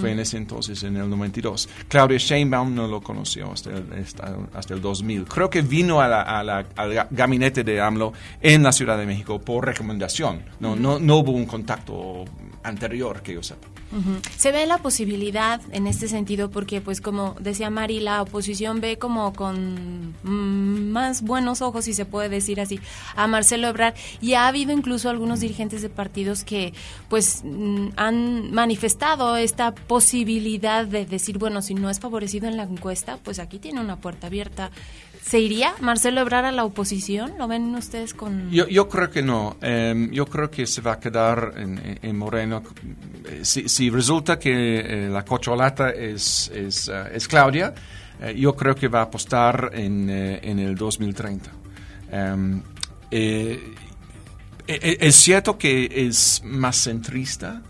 [0.00, 1.68] Fue en ese entonces, en el 92.
[1.88, 4.06] Claudia Sheinbaum no lo conoció hasta el,
[4.54, 5.24] hasta el 2000.
[5.24, 9.66] Creo que vino a la, al gabinete de AMLO en la Ciudad de México por
[9.66, 9.87] recomendación
[10.60, 12.24] no, no, no hubo un contacto
[12.62, 13.68] anterior que yo sepa.
[14.36, 18.98] Se ve la posibilidad en este sentido porque, pues como decía Mari, la oposición ve
[18.98, 22.80] como con mm, más buenos ojos, si se puede decir así,
[23.16, 23.94] a Marcelo Ebrard.
[24.20, 26.74] Y ha habido incluso algunos dirigentes de partidos que,
[27.08, 32.64] pues, mm, han manifestado esta posibilidad de decir, bueno, si no es favorecido en la
[32.64, 34.70] encuesta, pues aquí tiene una puerta abierta
[35.22, 37.34] ¿Se iría Marcelo Ebrard a la oposición?
[37.38, 38.50] ¿Lo ven ustedes con...?
[38.50, 39.56] Yo, yo creo que no.
[39.60, 42.62] Em, yo creo que se va a quedar en, Moreno.
[43.26, 47.74] Eh, si, resulta que eh, la cocholata es, es, eh, es Claudia,
[48.34, 51.50] yo creo que va a apostar en, en el 2030.
[52.10, 52.60] Em,
[54.66, 57.62] es cierto que es más centrista,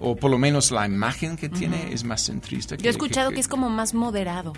[0.00, 2.76] o por lo menos la imagen que tiene es más centrista.
[2.76, 4.52] Yo he escuchado que, es como más moderado.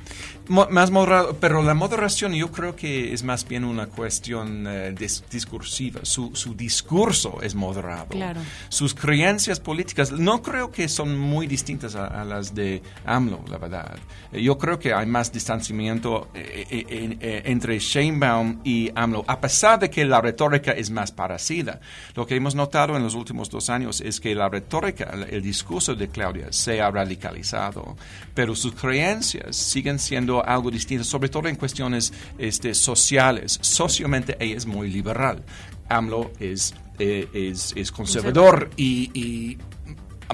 [0.49, 4.95] más moderado, pero la moderación yo creo que es más bien una cuestión eh,
[5.31, 6.01] discursiva.
[6.03, 8.09] Su, su, discurso es moderado.
[8.09, 8.41] Claro.
[8.69, 13.99] Sus creencias políticas no creo que son muy distintas a, las de AMLO, la verdad.
[14.33, 19.91] Eh, yo creo que hay más distanciamiento eh, entre Sheinbaum y AMLO, a pesar de
[19.91, 21.81] que la retórica es más parecida.
[22.15, 25.95] Lo que hemos notado en los últimos dos años es que la retórica, el discurso
[25.95, 27.97] de Claudia se ha radicalizado,
[28.35, 33.59] pero sus creencias siguen siendo algo distinto, sobre todo en cuestiones este, sociales.
[33.61, 35.43] Socialmente ella es muy liberal.
[35.89, 39.59] AMLO es, eh, es, conservador y, y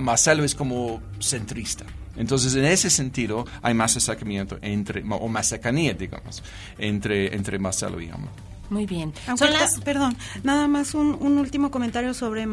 [0.01, 1.85] Marcelo es como centrista.
[2.17, 6.43] Entonces, en ese sentido, hay más acercamiento entre, o más cercanía, digamos,
[6.79, 8.54] entre, entre Marcelo y AMLO.
[8.71, 9.13] Muy bien.
[9.37, 9.81] Son las...
[9.81, 12.47] Perdón, nada más un, último comentario sobre,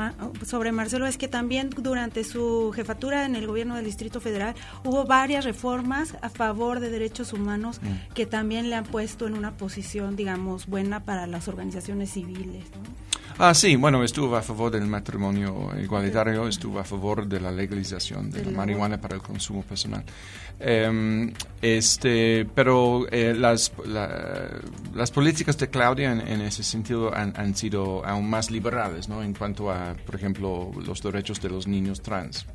[0.46, 1.08] sobre Marcelo.
[1.08, 6.16] Es que también durante su jefatura en el gobierno del Distrito Federal hubo varias reformas
[6.22, 8.14] a favor de derechos humanos mm.
[8.14, 12.66] que también le han puesto en una posición, digamos, buena para las organizaciones civiles.
[13.44, 18.30] Ah, sí, bueno, estuvo a favor del matrimonio igualitario, estuvo a favor de la legalización
[18.30, 20.04] de la marihuana para el consumo personal.
[20.60, 23.72] Em, este, pero eh, las,
[24.94, 29.24] las políticas de Claudia en, ese sentido han, han, sido aún más liberales, ¿no?
[29.24, 32.46] En cuanto a, por ejemplo, los derechos de los niños trans.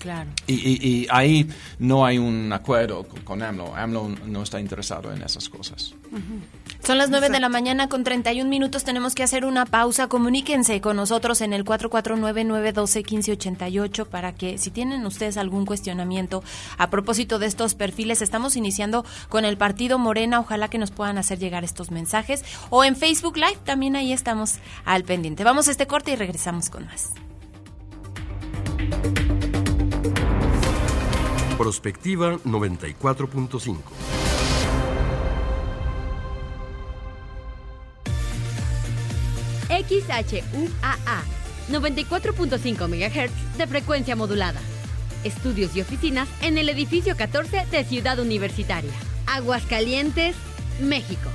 [0.00, 0.30] Claro.
[0.48, 3.74] Y, ahí no hay un acuerdo con, AMLO.
[3.74, 5.94] AMLO no está interesado en esas cosas.
[6.84, 8.82] Son las 9 de la mañana con 31 minutos.
[8.82, 10.08] Tenemos que hacer una pausa.
[10.08, 16.42] Comuníquense con nosotros en el 449-912-1588 para que si tienen ustedes algún cuestionamiento
[16.78, 20.40] a propósito de estos perfiles, estamos iniciando con el partido Morena.
[20.40, 22.42] Ojalá que nos puedan hacer llegar estos mensajes.
[22.70, 25.44] O en Facebook Live, también ahí estamos al pendiente.
[25.44, 27.10] Vamos a este corte y regresamos con más.
[31.56, 33.76] Prospectiva 94.5.
[39.68, 41.22] XHUAA
[41.70, 44.60] 94.5 MHz de frecuencia modulada.
[45.24, 48.92] Estudios y oficinas en el edificio 14 de Ciudad Universitaria.
[49.26, 50.34] Aguascalientes,
[50.80, 51.30] México.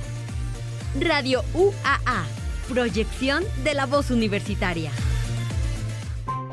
[1.00, 2.26] Radio UAA.
[2.68, 4.90] Proyección de la voz universitaria.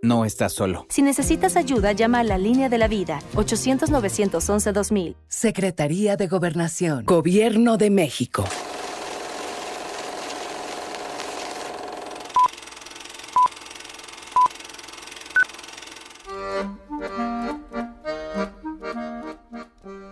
[0.00, 0.86] No estás solo.
[0.90, 5.16] Si necesitas ayuda, llama a la línea de la vida, 800-911-2000.
[5.26, 8.44] Secretaría de Gobernación, Gobierno de México.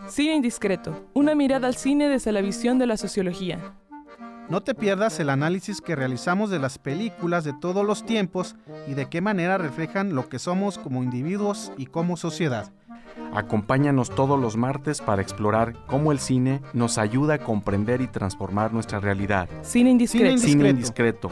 [0.09, 3.61] Cine Indiscreto, una mirada al cine desde la visión de la sociología.
[4.49, 8.55] No te pierdas el análisis que realizamos de las películas de todos los tiempos
[8.87, 12.71] y de qué manera reflejan lo que somos como individuos y como sociedad.
[13.35, 18.73] Acompáñanos todos los martes para explorar cómo el cine nos ayuda a comprender y transformar
[18.73, 19.49] nuestra realidad.
[19.63, 20.39] Cine indiscreto.
[20.39, 21.31] Cine indiscreto.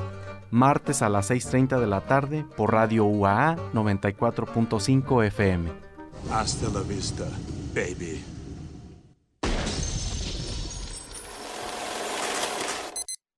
[0.50, 5.70] Martes a las 6.30 de la tarde por Radio UAA 94.5 FM.
[6.32, 7.24] Hasta la vista,
[7.74, 8.33] baby.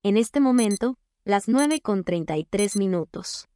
[0.08, 3.48] En este momento, las 9 con 33 minutos.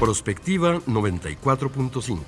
[0.00, 2.20] Prospectiva 94.5.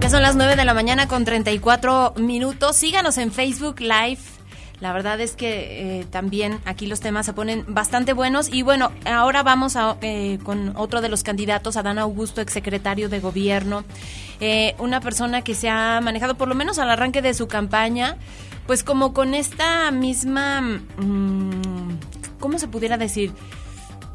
[0.00, 2.74] Ya son las 9 de la mañana con 34 minutos.
[2.74, 4.33] Síganos en Facebook Live
[4.84, 8.52] la verdad es que eh, también aquí los temas se ponen bastante buenos.
[8.52, 13.18] Y bueno, ahora vamos a, eh, con otro de los candidatos, Adán Augusto, exsecretario de
[13.18, 13.82] Gobierno.
[14.40, 18.18] Eh, una persona que se ha manejado, por lo menos al arranque de su campaña,
[18.66, 20.60] pues como con esta misma...
[20.60, 21.96] Mm,
[22.38, 23.32] ¿Cómo se pudiera decir?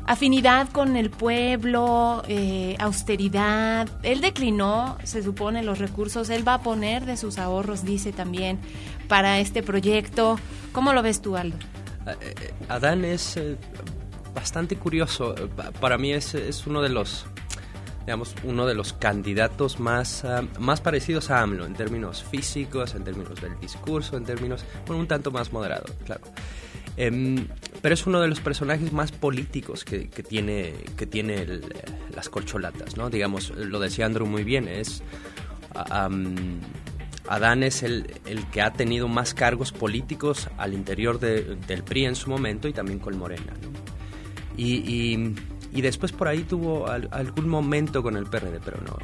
[0.09, 3.87] Afinidad con el pueblo, eh, austeridad.
[4.01, 6.31] Él declinó, se supone, los recursos.
[6.31, 8.57] Él va a poner de sus ahorros, dice también,
[9.07, 10.39] para este proyecto.
[10.71, 11.57] ¿Cómo lo ves tú, Aldo?
[12.07, 13.39] Eh, eh, Adán es
[14.33, 15.35] bastante curioso.
[15.79, 17.27] Para mí es, es uno de los
[18.05, 23.03] digamos, uno de los candidatos más, ah, más parecidos a AMLO en términos físicos, en
[23.03, 26.23] términos del discurso, en términos, bueno, un tanto más moderado, claro.
[26.99, 27.47] Em,
[27.81, 31.47] pero es uno de los personajes más políticos que, tiene, que tiene
[32.13, 33.09] las corcholatas, ¿no?
[33.09, 35.01] Digamos, lo decía Andrew muy bien, es...
[37.29, 42.15] Adán es el, el, que ha tenido más cargos políticos al interior del PRI en
[42.15, 43.53] su momento y también con Morena.
[43.61, 43.69] ¿no?
[44.57, 45.35] y,
[45.71, 48.97] y después por ahí tuvo algún momento con el PRD, pero no,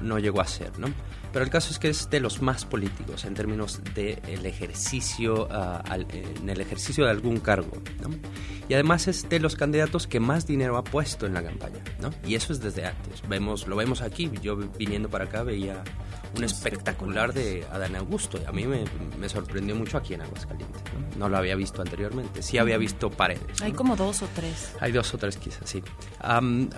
[0.00, 0.88] no, llegó a ser, ¿no?
[1.32, 5.48] Pero el caso es que es de los más políticos en términos del el ejercicio,
[5.50, 8.10] ah, en el ejercicio de algún cargo, ¿no?
[8.68, 12.10] Y además es de los candidatos que más dinero ha puesto en la campaña, ¿no?
[12.26, 13.22] Y eso es desde antes.
[13.26, 15.82] Vemos, lo vemos aquí, yo viniendo para acá veía
[16.36, 18.38] un espectacular de Adán Augusto.
[18.46, 20.82] A mí me, sorprendió mucho aquí en Aguascalientes.
[20.92, 21.18] ¿no?
[21.18, 21.28] ¿no?
[21.28, 22.42] lo había visto anteriormente.
[22.42, 23.62] Sí había visto paredes.
[23.62, 24.74] Hay como dos o tres.
[24.80, 25.82] Hay dos o tres quizás, sí.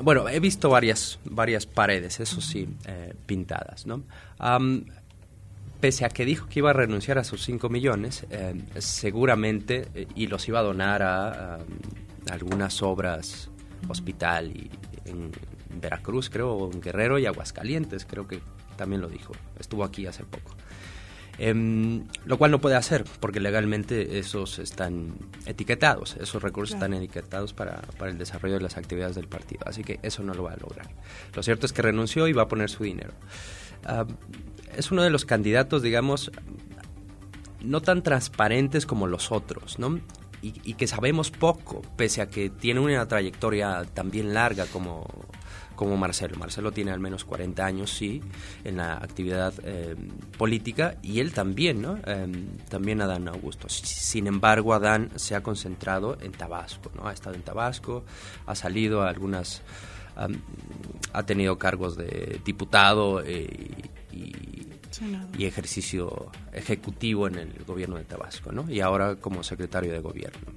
[0.03, 3.87] bueno, he visto varias, varias paredes, eso sí, eh, pintadas.
[3.87, 4.03] ¿no?
[5.81, 10.07] Pese a que dijo que iba a renunciar a sus 5 millones, eh, seguramente, eh,
[10.15, 11.59] y los iba a donar a,
[12.31, 13.51] algunas obras,
[13.89, 14.71] hospital y
[15.07, 15.33] en
[15.81, 18.41] Veracruz, creo, en Guerrero y Aguascalientes, creo que
[18.77, 20.55] también lo dijo, estuvo aquí hace poco.
[21.39, 25.15] Em, lo cual no puede hacer porque legalmente esos están
[25.47, 29.83] etiquetados, esos recursos están etiquetados para, para, el desarrollo de las actividades del partido, así
[29.83, 30.91] que eso no lo va a lograr.
[31.35, 33.15] Lo cierto es que renunció y va a poner su dinero.
[33.85, 34.07] Ah,
[34.77, 36.31] es uno de los candidatos, digamos,
[37.63, 40.01] no tan transparentes como los otros, ¿no?
[40.43, 45.07] Y, que sabemos poco, pese a que tiene una trayectoria también larga como,
[45.77, 46.39] como Marcelo.
[46.39, 48.23] Marcelo tiene al menos 40 años, sí,
[48.65, 49.97] en la actividad eh,
[50.39, 51.99] política y él también, ¿no?
[52.07, 53.69] Em, también Adán Augusto.
[53.69, 57.07] Sin embargo, Adán se ha concentrado en Tabasco, ¿no?
[57.07, 58.05] Ha estado en Tabasco,
[58.47, 59.63] ha salido a algunas...
[61.13, 63.49] ha tenido cargos de diputado eh,
[64.13, 64.33] y,
[65.39, 68.71] y ejercicio ejecutivo en el gobierno de Tabasco, ¿no?
[68.71, 70.53] Y ahora como secretario de gobierno.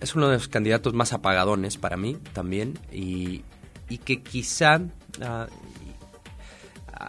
[0.00, 3.42] es uno de los candidatos más apagadones para mí también y,
[3.88, 4.80] y que quizá
[5.22, 5.46] ah,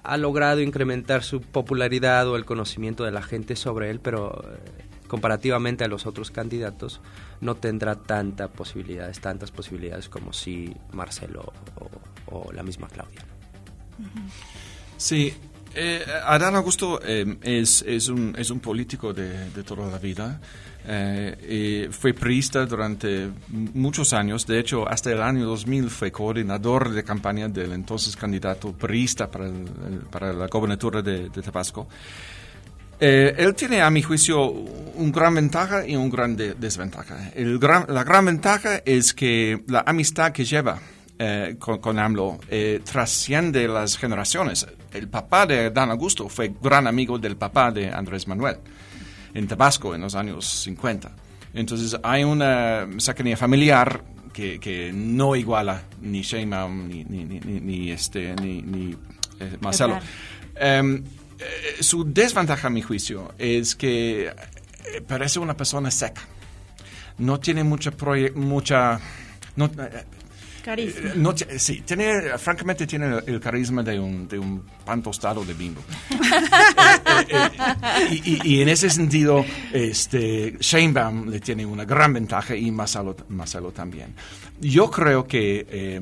[0.03, 4.82] ha logrado incrementar su popularidad o el conocimiento de la gente sobre él, pero eh,
[5.13, 6.99] comparativamente a los otros candidatos
[7.39, 11.53] no tendrá tantas posibilidades, tantas posibilidades como si Marcelo
[12.31, 13.21] o, la misma Claudia.
[14.97, 15.31] Sí,
[15.75, 20.41] eh, Adán Augusto eh, es, es, un, es un político de, de toda la vida.
[20.85, 27.03] Eh, fue priista durante muchos años, de hecho hasta el año 2000 fue coordinador de
[27.03, 29.49] campaña del entonces candidato priista para,
[30.11, 31.87] para la gobernatura de, Tabasco.
[33.05, 37.31] Eh, él tiene, a mi juicio, un gran ventaja y un gran desventaja.
[37.35, 40.79] El la gran ventaja es que la amistad que lleva
[41.19, 42.39] eh, con, con, AMLO
[42.85, 44.65] trasciende las generaciones.
[44.93, 48.55] El papá de Dan Augusto fue gran amigo del papá de Andrés Manuel
[49.33, 51.11] en Tabasco en los años 50.
[51.55, 54.01] Entonces hay una cercanía familiar
[54.31, 58.95] que, que no iguala ni Sheinbaum ni, ni, ni, ni, este, ni,
[59.41, 59.99] eh, Marcelo.
[61.39, 66.21] Eh, su desventaja, a mi juicio, es que eh, parece una persona seca.
[67.17, 67.91] No tiene mucha...
[68.35, 68.99] mucha
[69.55, 69.69] no,
[70.63, 71.09] Carisma.
[71.09, 75.53] Eh, no, sí, tiene, francamente tiene el, carisma de un, de un pan tostado de
[75.53, 75.81] bimbo.
[77.29, 77.49] Eh,
[78.09, 83.71] eh, y, en ese sentido, este, Sheinbaum le tiene una gran ventaja y Marcelo, Marcelo
[83.71, 84.15] también.
[84.59, 86.01] Yo creo que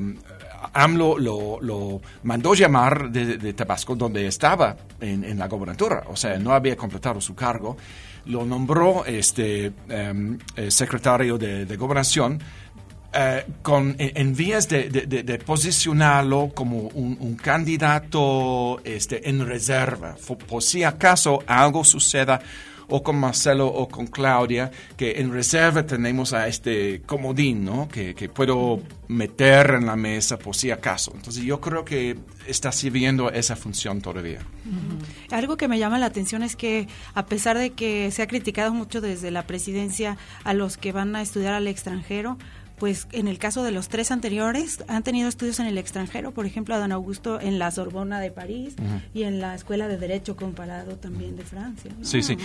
[0.73, 1.17] AMLO
[1.59, 7.19] lo, mandó llamar de, Tabasco, donde estaba en, la gobernatura, o sea, no había completado
[7.21, 7.77] su cargo,
[8.25, 10.37] lo nombró este, em,
[10.69, 12.39] secretario de, gobernación
[13.13, 20.15] eh, con, en, vías de, posicionarlo como un, candidato este, en reserva,
[20.47, 22.41] por, si acaso algo suceda
[22.91, 27.87] o con Marcelo o con Claudia, que en reserva tenemos a este comodín, ¿no?
[27.87, 31.11] Que, puedo meter en la mesa por si acaso.
[31.15, 32.17] Entonces yo creo que
[32.47, 34.39] está sirviendo esa función todavía.
[35.31, 38.73] Algo que me llama la atención es que a pesar de que se ha criticado
[38.73, 42.37] mucho desde la presidencia a los que van a estudiar al extranjero,
[42.81, 46.47] pues en el caso de los tres anteriores, han tenido estudios en el extranjero, por
[46.47, 48.73] ejemplo, a don Augusto en la Sorbona de París
[49.13, 51.91] y en la Escuela de Derecho Comparado también de Francia.
[52.01, 52.35] Sí, sí.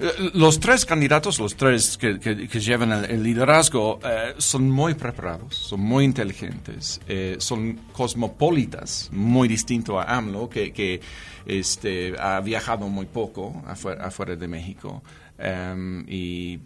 [0.00, 5.56] Eh, los tres candidatos, los tres que, que, llevan el, liderazgo, eh, son muy preparados,
[5.56, 11.02] son muy inteligentes, eh, son cosmopolitas, muy distinto a AMLO, que, que
[11.44, 15.02] este, ha viajado muy poco afuera, afuera de México.
[15.36, 16.60] Em, y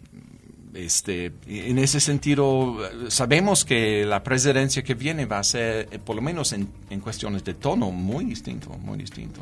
[0.77, 2.77] este, en ese sentido,
[3.09, 6.67] sabemos que la presidencia que viene va a ser, eh, por lo menos en,
[7.01, 9.41] cuestiones de tono, muy distinto, muy distinto.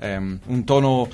[0.00, 1.08] Em, un tono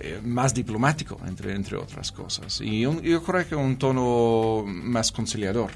[0.00, 2.60] eh, más diplomático, entre, entre otras cosas.
[2.60, 5.70] Y yo creo que un tono más conciliador.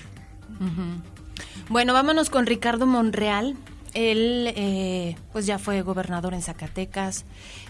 [1.70, 3.56] Bueno, vámonos con Ricardo Monreal.
[3.94, 7.24] Él, eh, pues ya fue gobernador en Zacatecas,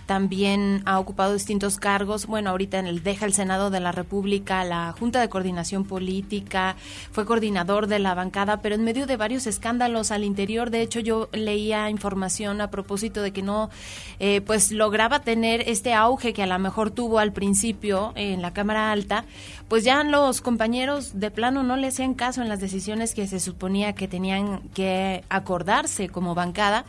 [0.06, 2.26] también ha ocupado distintos cargos.
[2.26, 6.76] Bueno, ahorita en el, deja el Senado de la República, la Junta de Coordinación Política,
[7.10, 10.70] fue coordinador de la bancada, pero en medio de varios escándalos al interior.
[10.70, 13.70] De hecho, yo leía información a propósito de que no,
[14.18, 18.52] eh, pues lograba tener este auge que a lo mejor tuvo al principio en la
[18.52, 19.24] Cámara Alta,
[19.68, 23.40] pues ya los compañeros de plano no le hacían caso en las decisiones que se
[23.40, 26.84] suponía que tenían que acordarse como bancada.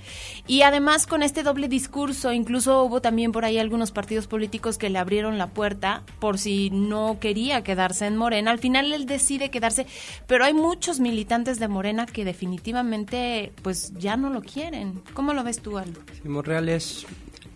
[0.48, 4.90] Y además con este doble discurso, incluso hubo también por ahí algunos partidos políticos que
[4.90, 8.50] le abrieron la puerta por si no quería quedarse en Morena.
[8.50, 9.86] Al final él decide quedarse,
[10.26, 15.04] pero hay muchos militantes de Morena que definitivamente pues ya no lo quieren.
[15.14, 16.00] ¿Cómo lo ves tú, Aldo?
[16.20, 17.06] Sí, Monreal es,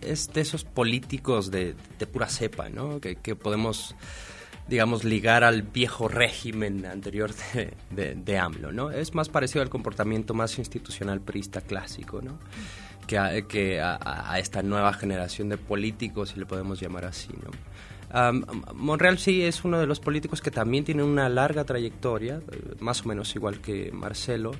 [0.00, 1.74] de esos políticos de,
[2.12, 3.00] pura cepa, ¿no?
[3.00, 3.96] Que, podemos
[4.68, 7.30] digamos, ligar al viejo régimen anterior
[7.90, 8.90] de, de, AMLO, ¿no?
[8.90, 12.38] Es más parecido al comportamiento más institucional priista clásico, ¿no?
[13.08, 17.30] Que, a, que a, esta nueva generación de políticos, si le podemos llamar así.
[17.42, 17.50] ¿no?
[18.74, 23.04] Monreal sí es uno de los políticos que también tiene una larga trayectoria, eh, más
[23.04, 24.52] o menos igual que Marcelo,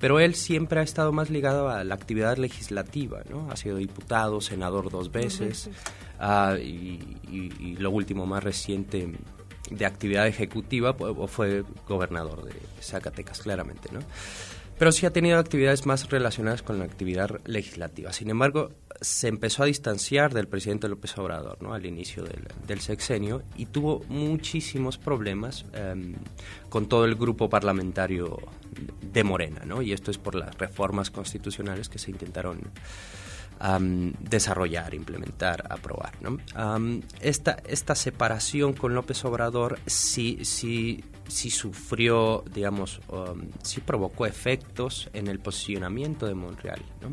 [0.00, 3.50] pero él siempre ha estado más ligado a la actividad legislativa, ¿no?
[3.50, 5.70] Ha sido diputado, senador dos veces,
[6.18, 9.12] ah, y, y, lo último más reciente
[9.70, 14.00] de actividad ejecutiva pues, fue gobernador de Zacatecas, claramente, ¿no?
[14.78, 18.12] Pero sí ha tenido actividades más relacionadas con la actividad legislativa.
[18.12, 18.70] Sin embargo,
[19.00, 21.74] se empezó a distanciar del presidente López Obrador ¿no?
[21.74, 26.14] al inicio del, sexenio y tuvo muchísimos problemas em,
[26.68, 28.38] con todo el grupo parlamentario
[29.00, 29.80] de Morena, ¿no?
[29.80, 32.60] y esto es por las reformas constitucionales que se intentaron
[34.20, 36.12] desarrollar, implementar, aprobar.
[36.20, 36.38] ¿no?
[37.20, 43.00] esta, esta separación con López Obrador sí, sí, sí sufrió, digamos,
[43.62, 46.82] sí provocó efectos en el posicionamiento de Montreal.
[47.00, 47.10] ¿no?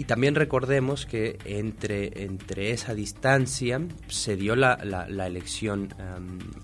[0.00, 5.94] Y también recordemos que entre, entre esa distancia se dio la, la, elección,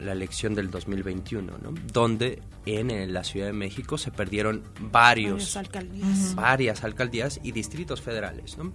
[0.00, 1.74] la elección del 2021, ¿no?
[1.92, 6.34] donde en, la Ciudad de México se perdieron varios, alcaldías.
[6.34, 8.56] varias alcaldías y distritos federales.
[8.56, 8.72] ¿no?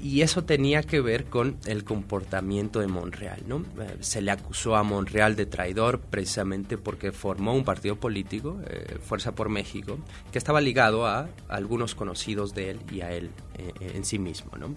[0.00, 3.42] Y eso tenía que ver con el comportamiento de Monreal.
[3.46, 3.64] ¿no?
[3.80, 8.98] Eh, se le acusó a Monreal de traidor precisamente porque formó un partido político, eh,
[9.02, 9.98] Fuerza por México,
[10.30, 14.56] que estaba ligado a, algunos conocidos de él y a él eh, en sí mismo.
[14.56, 14.74] ¿no?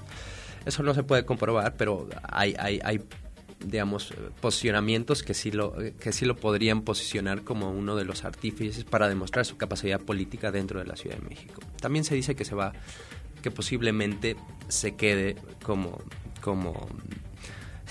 [0.65, 3.01] Eso no se puede comprobar, pero hay, hay, hay
[3.63, 8.83] digamos, posicionamientos que sí, lo, que sí lo podrían posicionar como uno de los artífices
[8.83, 11.61] para demostrar su capacidad política dentro de la Ciudad de México.
[11.79, 12.73] También se dice que se va
[13.41, 14.35] que posiblemente
[14.67, 15.99] se quede como,
[16.41, 16.87] como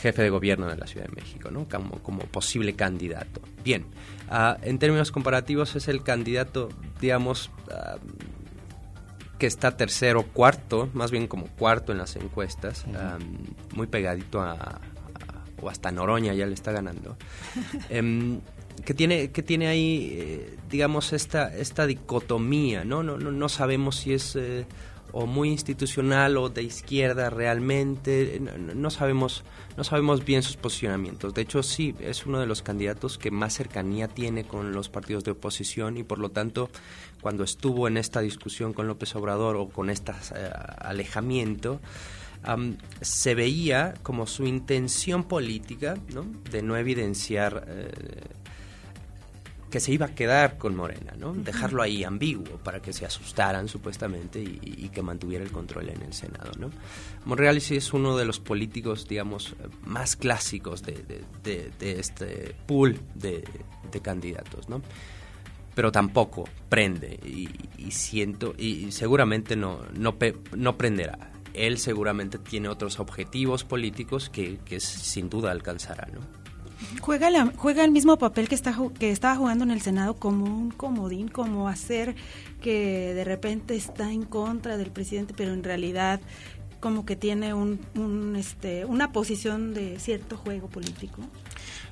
[0.01, 1.69] jefe de gobierno de la Ciudad de México, ¿no?
[1.69, 3.41] como, como posible candidato.
[3.63, 3.85] Bien,
[4.29, 6.71] ah, en términos comparativos es el candidato,
[7.01, 7.99] digamos, ah,
[9.39, 13.19] que está tercero, cuarto, más bien como cuarto en las encuestas, ah,
[13.75, 14.81] muy pegadito a,
[15.61, 17.17] o hasta Noroña ya le está ganando.
[17.91, 18.41] Em,
[18.85, 23.97] que tiene que tiene ahí eh, digamos esta esta dicotomía no no no, no sabemos
[23.97, 24.65] si es eh,
[25.13, 28.41] o muy institucional o de izquierda realmente
[28.75, 29.45] no, sabemos
[29.77, 33.55] no sabemos bien sus posicionamientos de hecho sí es uno de los candidatos que más
[33.55, 36.71] cercanía tiene con los partidos de oposición y por lo tanto
[37.21, 40.13] cuando estuvo en esta discusión con López Obrador o con este
[40.79, 41.81] alejamiento
[43.01, 46.25] se veía como su intención política ¿no?
[46.51, 47.91] de no evidenciar eh,
[49.71, 51.33] que se iba a quedar con Morena, ¿no?
[51.33, 56.13] Dejarlo ahí ambiguo para que se asustaran supuestamente y, que mantuviera el control en el
[56.13, 56.71] Senado, ¿no?
[57.25, 59.55] Monreal sí es uno de los políticos, digamos,
[59.85, 61.25] más clásicos de,
[61.81, 63.45] este pool de,
[64.03, 64.83] candidatos, ¿no?
[65.75, 70.17] Pero tampoco prende y, siento, y seguramente no, no,
[70.57, 71.31] no prenderá.
[71.55, 76.40] Él seguramente tiene otros objetivos políticos que, que sin duda alcanzará, ¿no?
[77.01, 80.45] Juega, la, juega el mismo papel que, está, que estaba jugando en el Senado como
[80.47, 82.15] un comodín, como hacer
[82.63, 86.21] que de repente está en contra del presidente, pero en realidad
[86.81, 91.21] como que tiene un, este, una posición de cierto juego político.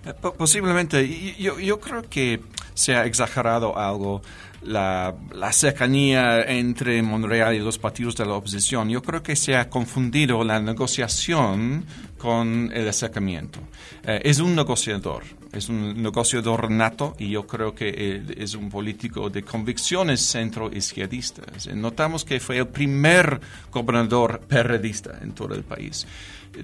[0.05, 1.07] Eh, posiblemente.
[1.39, 2.41] Yo creo que
[2.75, 4.23] se ha exagerado algo
[4.69, 5.15] la,
[5.53, 8.89] cercanía entre Monreal y los partidos de la oposición.
[8.89, 11.85] Yo creo que se ha confundido la negociación
[12.19, 13.61] con el acercamiento.
[14.05, 19.31] Eh, es un negociador, es un negociador nato y yo creo que es un político
[19.31, 21.69] de convicciones centro-izquierdistas.
[21.75, 23.41] Notamos que fue el primer
[23.73, 26.07] gobernador periodista en todo el país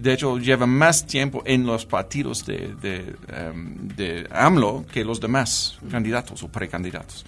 [0.01, 5.21] de hecho lleva más tiempo en los partidos de, de, em, de AMLO que los
[5.21, 7.25] demás candidatos o precandidatos.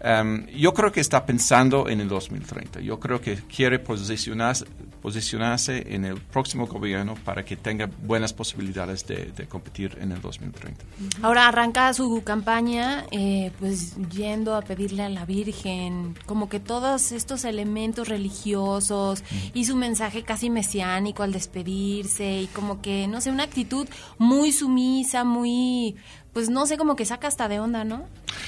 [0.00, 2.80] Em, yo creo que está pensando en el 2030.
[2.80, 4.64] Yo creo que quiere posicionarse,
[5.00, 10.84] posicionarse en el próximo gobierno para que tenga buenas posibilidades de, competir en el 2030.
[11.22, 17.12] Ahora arranca su campaña eh, pues yendo a pedirle a la Virgen como que todos
[17.12, 19.24] estos elementos religiosos
[19.54, 23.88] y su mensaje casi mesiánico al despedirse y como que no sé una actitud
[24.18, 25.96] muy sumisa muy
[26.32, 28.04] pues no sé como que saca hasta de onda no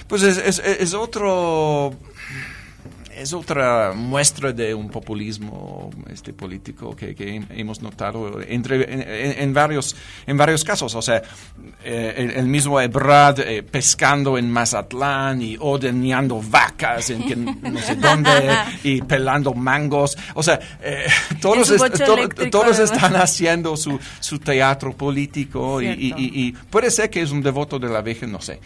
[0.08, 1.96] pues es, es, es otro
[3.16, 7.12] es otra muestra de un populismo este político que,
[7.50, 9.94] hemos notado entre en, varios
[10.26, 10.94] en varios casos.
[10.94, 11.22] O sea
[11.84, 18.30] eh, el, mismo Ebrard eh, pescando en Mazatlán y ordeñando vacas en no sé dónde
[18.84, 20.16] y pelando mangos.
[20.34, 21.06] O sea eh,
[21.40, 21.72] todos
[22.50, 27.88] todos están haciendo su, su teatro político y, puede ser que es un devoto de
[27.88, 28.60] la Virgen no sé.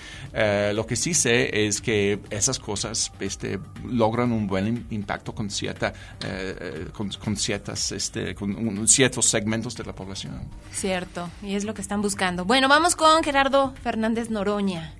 [0.75, 5.93] Lo que sí sé es que esas cosas este, logran un buen impacto con cierta
[6.25, 10.41] eh, eh, con, ciertas este, con ciertos segmentos de la población.
[10.73, 12.45] Cierto y es lo que están buscando.
[12.45, 14.95] Bueno vamos con Gerardo Fernández Noroña.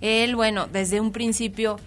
[0.00, 1.78] Él bueno desde un principio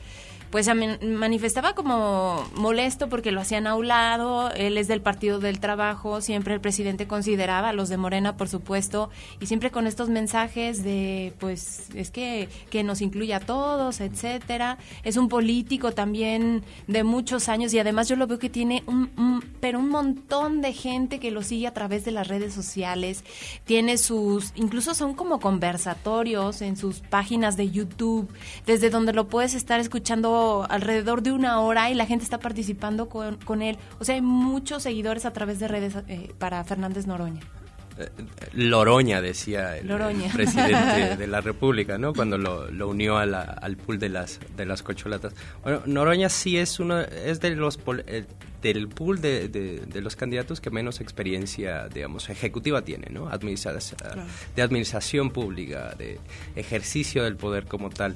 [0.51, 0.69] pues
[1.01, 6.19] manifestaba como molesto porque lo hacían a un lado, él es del Partido del Trabajo,
[6.19, 10.83] siempre el presidente consideraba a los de Morena, por supuesto, y siempre con estos mensajes
[10.83, 14.77] de, pues, es que, que nos incluye a todos, etcétera.
[15.03, 19.41] Es un político también de muchos años y además yo lo veo que tiene un,
[19.61, 23.23] pero un montón de gente que lo sigue a través de las redes sociales,
[23.63, 28.27] tiene sus, incluso son como conversatorios en sus páginas de YouTube,
[28.65, 33.09] desde donde lo puedes estar escuchando alrededor de una hora y la gente está participando
[33.09, 33.77] con, con él.
[33.99, 37.41] O sea, hay muchos seguidores a través de redes eh, para Fernández Noroña.
[37.97, 38.09] Eh,
[38.53, 39.87] Loroña, decía el,
[40.33, 42.13] presidente de la República, ¿no?
[42.13, 45.33] Cuando lo, unió al pool de las, de las cocholatas.
[45.63, 48.25] Bueno, Noroña sí es uno, es de los eh,
[48.61, 53.27] del pool de, de, los candidatos que menos experiencia, digamos, ejecutiva tiene, ¿no?
[53.27, 56.19] De administración pública, de
[56.55, 58.15] ejercicio del poder como tal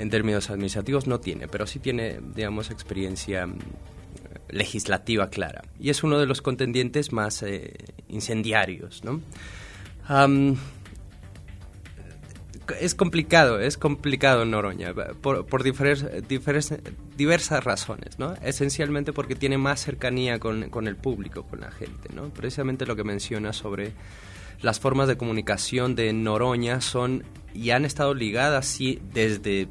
[0.00, 3.58] en términos administrativos no tiene, pero sí tiene, digamos, experiencia mm,
[4.48, 5.62] legislativa clara.
[5.78, 7.74] Y es uno de los contendientes más eh,
[8.08, 9.20] incendiarios, ¿no?
[12.80, 18.34] es complicado, es complicado Noroña, por, por diversas razones, ¿no?
[18.42, 22.30] Esencialmente porque tiene más cercanía con, con, el público, con la gente, ¿no?
[22.30, 23.92] Precisamente lo que menciona sobre
[24.62, 27.24] las formas de comunicación de Noroña son
[27.54, 29.68] y han estado ligadas sí, desde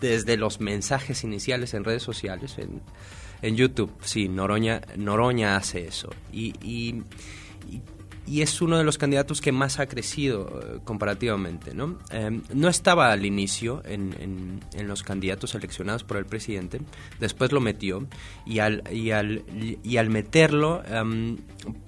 [0.00, 2.82] desde los mensajes iniciales en redes sociales, en,
[3.42, 3.92] en YouTube.
[4.02, 6.10] Sí, Noroña, Noroña hace eso.
[6.32, 7.02] Y, y,
[8.26, 11.74] y, es uno de los candidatos que más ha crecido eh, comparativamente.
[11.74, 11.98] ¿no?
[12.10, 16.80] Em, no estaba al inicio en, en, los candidatos seleccionados por el presidente,
[17.18, 18.06] después lo metió
[18.44, 19.44] y al, y al,
[19.82, 21.38] y al meterlo em,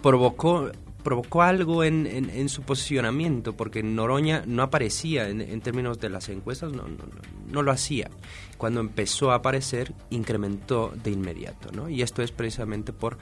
[0.02, 0.70] provocó
[1.08, 6.70] provocó algo en, en, su posicionamiento, porque Noroña no aparecía en, términos de las encuestas,
[6.70, 7.04] no, no,
[7.50, 8.10] no, lo hacía.
[8.58, 11.88] Cuando empezó a aparecer, incrementó de inmediato, ¿no?
[11.88, 13.16] Y esto es precisamente por,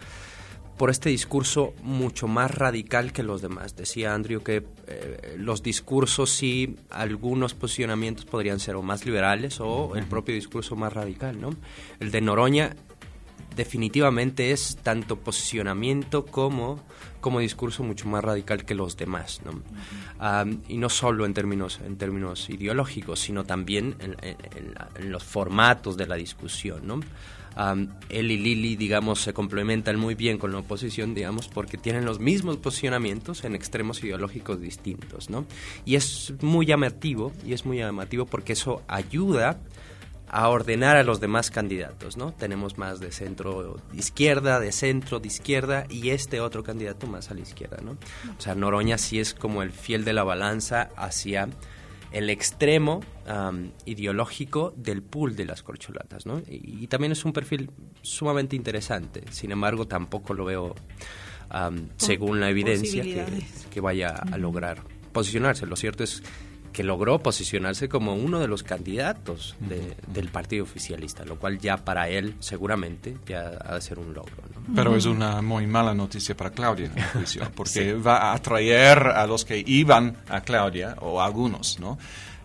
[0.76, 3.76] por este discurso mucho más radical que los demás.
[3.76, 9.94] Decía Andrew que eh, los discursos sí, algunos posicionamientos podrían ser o más liberales o
[9.94, 11.50] el propio discurso más radical, ¿no?
[12.00, 12.74] El de Noroña
[13.56, 16.80] definitivamente es tanto posicionamiento como,
[17.26, 19.40] como discurso mucho más radical que los demás.
[19.44, 19.60] ¿no?
[20.68, 26.14] y no solo en términos, en términos ideológicos, sino también en, los formatos de la
[26.14, 26.86] discusión.
[26.86, 27.00] ¿no?
[28.10, 32.20] él y Lili, digamos, se complementan muy bien con la oposición, digamos, porque tienen los
[32.20, 35.46] mismos posicionamientos en extremos ideológicos distintos, ¿no?
[35.84, 39.58] Y es muy llamativo, y es muy llamativo porque eso ayuda
[40.28, 42.32] a ordenar a los demás candidatos, ¿no?
[42.32, 47.30] Tenemos más de centro de izquierda, de centro de izquierda y este otro candidato más
[47.30, 47.92] a la izquierda, ¿no?
[47.92, 51.48] O sea, Noroña sí es como el fiel de la balanza hacia
[52.12, 53.00] el extremo
[53.84, 56.40] ideológico del pool de las corcholatas, ¿no?
[56.46, 57.70] Y, también es un perfil
[58.02, 59.24] sumamente interesante.
[59.30, 60.74] Sin embargo, tampoco lo veo,
[61.96, 63.26] según la evidencia,
[63.70, 65.66] que, vaya a lograr posicionarse.
[65.66, 66.22] Lo cierto es
[66.76, 72.10] que logró posicionarse como uno de los candidatos del partido oficialista, lo cual ya para
[72.10, 74.34] él seguramente ya ha de ser un logro.
[74.74, 76.90] Pero es una muy mala noticia para Claudia,
[77.54, 81.96] porque va a atraer a los que iban a Claudia, o algunos, ¿no?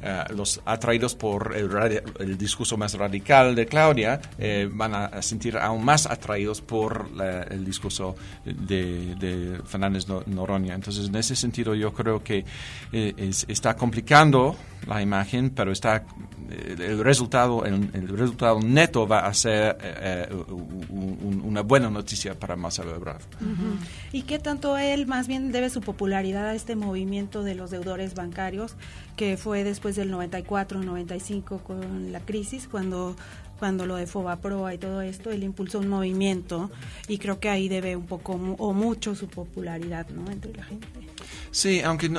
[0.03, 5.85] Eh, los atraídos por el, discurso más radical de Claudia eh, van a sentir aún
[5.85, 7.09] más atraídos por
[7.49, 10.73] el discurso de, Fernández Noroña.
[10.73, 12.43] Entonces, en ese sentido, yo creo que
[12.91, 14.55] eh, está complicando
[14.87, 16.03] la imagen, pero está
[16.51, 19.77] el resultado el, resultado neto va a ser
[20.89, 23.21] una buena noticia para Marcelo Ebrard.
[24.11, 28.15] ¿Y qué tanto él más bien debe su popularidad a este movimiento de los deudores
[28.15, 28.75] bancarios
[29.15, 33.15] que fue después del 94, 95 con la crisis, cuando
[33.59, 36.71] cuando lo de Fobaproa y todo esto, él impulsó un movimiento
[37.07, 40.31] y creo que ahí debe un poco o mucho su popularidad ¿no?
[40.31, 40.87] entre la gente.
[41.51, 42.09] Sí, aunque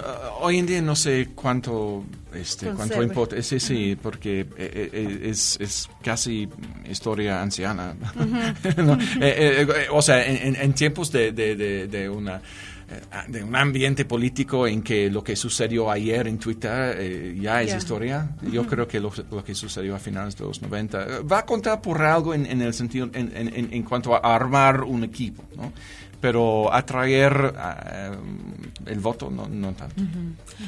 [0.40, 2.04] hoy en día no sé cuánto,
[2.34, 3.40] este, cuánto importa.
[3.42, 4.46] Sí, sí, porque eh,
[4.92, 6.48] eh, es, es, casi
[6.88, 7.94] historia anciana.
[9.20, 11.56] Eh, o sea, en, en tiempos de, de,
[11.86, 12.40] de una
[12.92, 17.62] eh, de un ambiente político en que lo que sucedió ayer en Twitter eh, ya
[17.62, 18.30] es historia.
[18.42, 19.10] Yo creo que lo,
[19.44, 22.74] que sucedió a finales de los 90 eh, va a contar por algo en, el
[22.74, 25.72] sentido, en, en, cuanto a armar un equipo, ¿no?
[26.22, 27.52] Pero atraer
[28.86, 30.02] el voto no, no tanto.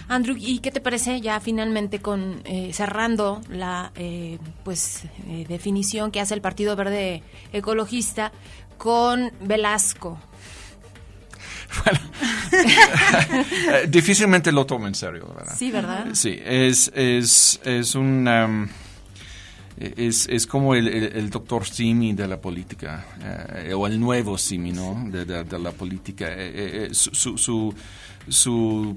[0.08, 2.42] Andrew, ¿y qué te parece ya finalmente con
[2.72, 3.92] cerrando la
[4.64, 5.04] pues
[5.48, 8.32] definición que hace el Partido Verde Ecologista
[8.76, 10.18] con Velasco?
[11.84, 11.98] Bueno,
[13.88, 15.54] difícilmente lo tomo en serio, ¿verdad?
[15.56, 16.06] Sí, ¿verdad?
[16.12, 18.28] Sí, es, es, es un...
[18.28, 18.68] Um,
[19.78, 23.04] es, es, como el, el, doctor Simi de la política,
[23.54, 25.04] eh, o el nuevo Simi, ¿no?
[25.10, 26.28] De, de, la política.
[26.28, 27.74] Eh, eh, su, su,
[28.28, 28.96] su,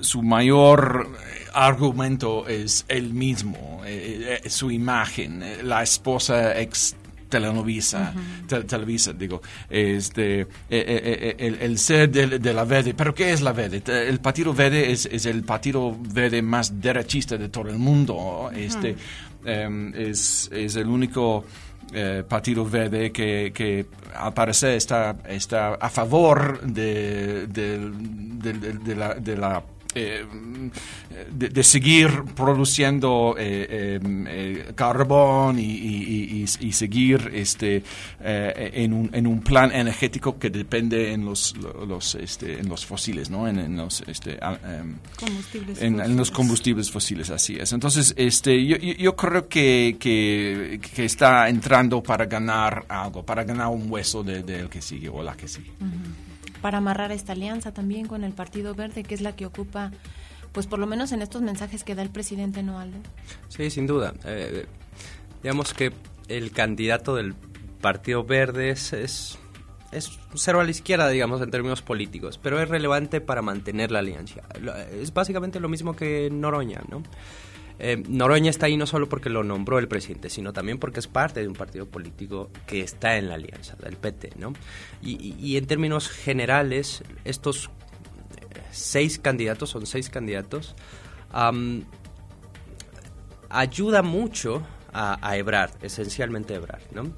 [0.00, 1.10] su, mayor
[1.52, 3.82] argumento es el mismo,
[4.46, 6.94] su imagen, la esposa ex
[7.28, 8.12] telenovisa,
[8.66, 12.94] televisa, digo, este, eh, eh, eh, el, ser de, la Verde.
[12.94, 13.82] ¿Pero qué es la Verde?
[13.86, 18.50] El Partido Verde es, es el Partido Verde más derechista de todo el mundo.
[18.54, 18.96] Este,
[19.48, 21.44] em, es, es el único...
[22.28, 27.78] Partido Verde que, que, al parecer está, está a favor de, de,
[29.22, 29.62] de la
[29.94, 30.24] eh,
[31.32, 37.82] de, seguir produciendo eh, eh, carbón y, seguir este,
[38.20, 43.30] en, un, en un plan energético que depende en los, los, este, en los fósiles,
[43.30, 43.48] ¿no?
[43.48, 44.38] en, los, este,
[45.18, 47.72] combustibles en, los combustibles fósiles, así es.
[47.72, 53.90] Entonces, este, yo, yo creo que, que, está entrando para ganar algo, para ganar un
[53.90, 55.72] hueso del de, que sigue o la que sigue
[56.60, 59.92] para amarrar esta alianza también con el Partido Verde, que es la que ocupa,
[60.52, 62.98] pues por lo menos en estos mensajes que da el presidente Noaldo.
[63.48, 64.14] Sí, sin duda.
[64.24, 64.66] Eh,
[65.42, 65.92] digamos que
[66.28, 67.34] el candidato del
[67.80, 69.38] Partido Verde es, es,
[70.34, 74.42] cero a la izquierda, digamos, en términos políticos, pero es relevante para mantener la alianza.
[74.92, 77.02] Es básicamente lo mismo que Noroña, ¿no?
[77.78, 81.06] Eh, Noroña está ahí no solo porque lo nombró el presidente, sino también porque es
[81.06, 84.52] parte de un partido político que está en la alianza, del PT, ¿no?
[85.00, 87.70] Y, en términos generales, estos
[88.72, 90.74] seis candidatos, son seis candidatos,
[93.48, 95.36] ayuda mucho a, a
[95.82, 97.12] esencialmente Ebrard, ¿no?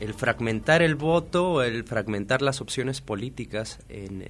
[0.00, 4.24] El fragmentar el voto, el fragmentar las opciones políticas en,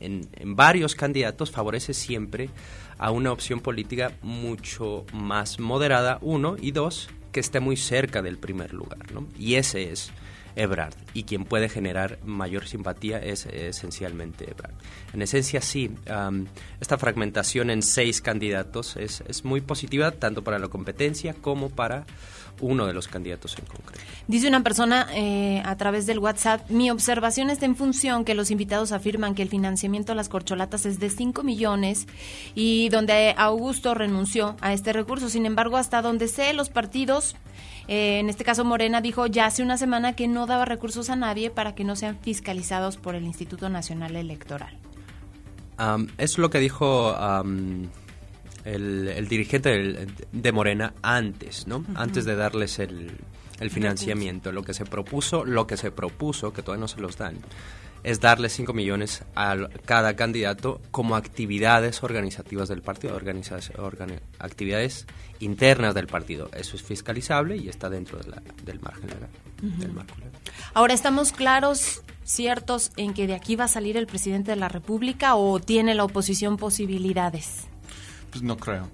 [0.00, 2.50] en, en, varios candidatos favorece siempre
[2.98, 8.38] a una opción política mucho más moderada, uno, y dos, que esté muy cerca del
[8.38, 9.12] primer lugar.
[9.12, 9.26] ¿no?
[9.38, 10.10] Y ese es
[10.56, 14.74] Ebrard, y quien puede generar mayor simpatía es esencialmente Ebrard.
[15.12, 15.90] En esencia, sí,
[16.80, 22.06] esta fragmentación en seis candidatos es, es muy positiva tanto para la competencia como para
[22.60, 24.02] uno de los candidatos en concreto.
[24.26, 28.50] Dice una persona eh, a través del WhatsApp, mi observación está en función que los
[28.50, 32.06] invitados afirman que el financiamiento a las corcholatas es de 5 millones
[32.54, 35.28] y donde Augusto renunció a este recurso.
[35.28, 37.36] Sin embargo, hasta donde sé, los partidos,
[37.88, 41.16] eh, en este caso Morena, dijo ya hace una semana que no daba recursos a
[41.16, 44.76] nadie para que no sean fiscalizados por el Instituto Nacional Electoral.
[46.18, 47.16] es lo que dijo
[48.64, 51.84] el, dirigente de Morena antes, ¿no?
[51.94, 53.12] Antes de darles el,
[53.60, 54.52] el financiamiento.
[54.52, 57.36] Lo que se propuso, lo que se propuso, que todavía no se los dan,
[58.02, 63.18] es darle 5 millones a cada candidato como actividades organizativas del partido,
[64.38, 65.06] actividades
[65.40, 66.50] internas del partido.
[66.54, 69.30] Eso es fiscalizable y está dentro del margen legal.
[70.74, 74.68] Ahora, ¿estamos claros, ciertos, en que de aquí va a salir el presidente de la
[74.68, 77.64] República o tiene la oposición posibilidades?
[78.30, 78.88] Pues no creo.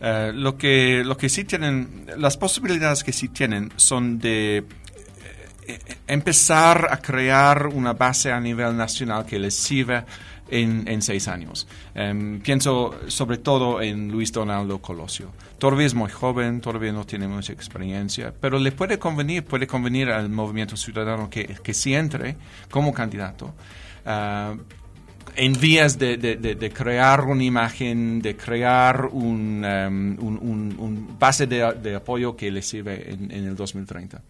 [0.00, 4.64] Eh, lo que lo que sí tienen, las posibilidades que sí tienen son de
[6.06, 10.04] empezar a crear una base a nivel nacional que les sirva
[10.50, 11.66] en, seis años.
[11.94, 15.30] Em, pienso sobre todo en Luis Donaldo Colosio.
[15.58, 20.10] Todavía es muy joven, todavía no tiene mucha experiencia, pero le puede convenir, puede convenir
[20.10, 22.36] al movimiento ciudadano que, que sí entre
[22.70, 23.54] como candidato.
[24.06, 24.54] Ah,
[25.36, 29.64] en vías de, crear una imagen, de crear un,
[30.18, 34.22] um, base de, apoyo que le sirve en, el 2030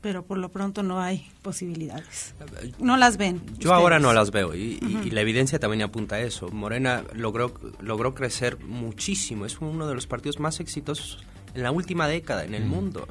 [0.00, 2.34] pero por lo pronto no hay posibilidades.
[2.78, 3.42] No las ven.
[3.58, 4.78] Yo ahora no las veo y,
[5.10, 6.48] la evidencia también apunta a eso.
[6.48, 11.24] Morena logró, logró crecer muchísimo, es uno de los partidos más exitosos
[11.54, 13.08] en la última década en el mundo.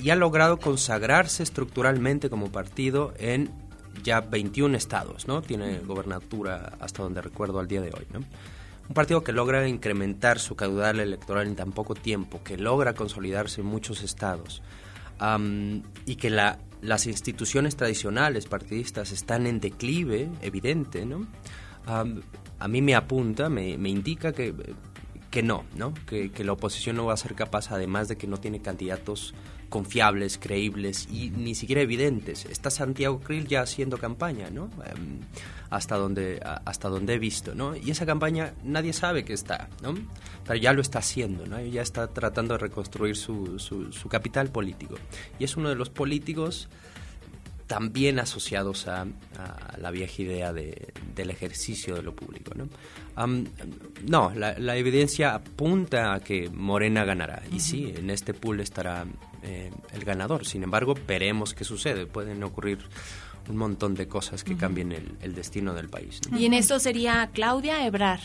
[0.00, 3.50] y ha logrado consagrarse estructuralmente como partido en
[4.02, 5.42] ya 21 estados, ¿no?
[5.42, 8.20] Tiene gobernatura hasta donde recuerdo al día de hoy, ¿no?
[8.88, 13.60] Un partido que logra incrementar su caudal electoral en tan poco tiempo, que logra consolidarse
[13.60, 14.62] en muchos estados,
[16.06, 21.26] y que la, las instituciones tradicionales partidistas están en declive evidente, ¿no?
[21.86, 24.54] a mí me apunta, me, me indica que,
[25.30, 25.94] que no, ¿no?
[26.06, 29.34] Que, que, la oposición no va a ser capaz, además de que no tiene candidatos
[29.68, 32.46] confiables, creíbles y ni siquiera evidentes.
[32.46, 34.70] Está Santiago Krill ya haciendo campaña, ¿no?
[34.84, 35.20] Em,
[35.70, 37.76] hasta donde hasta donde he visto, ¿no?
[37.76, 39.94] Y esa campaña nadie sabe que está, ¿no?
[40.46, 41.60] Pero ya lo está haciendo, ¿no?
[41.60, 44.96] Ya está tratando de reconstruir su, su, capital político.
[45.38, 46.68] Y es uno de los políticos
[47.66, 49.06] también asociados a,
[49.78, 52.52] la vieja idea de, del ejercicio de lo público.
[52.56, 52.68] ¿no?
[54.06, 57.42] no, la, evidencia apunta a que Morena ganará.
[57.52, 59.04] Y sí, en este pool estará
[59.42, 60.46] eh, el ganador.
[60.46, 62.06] Sin embargo, veremos qué sucede.
[62.06, 62.78] Pueden ocurrir
[63.48, 66.20] un montón de cosas que cambien el, destino del país.
[66.36, 68.20] Y en esto sería Claudia Ebrar.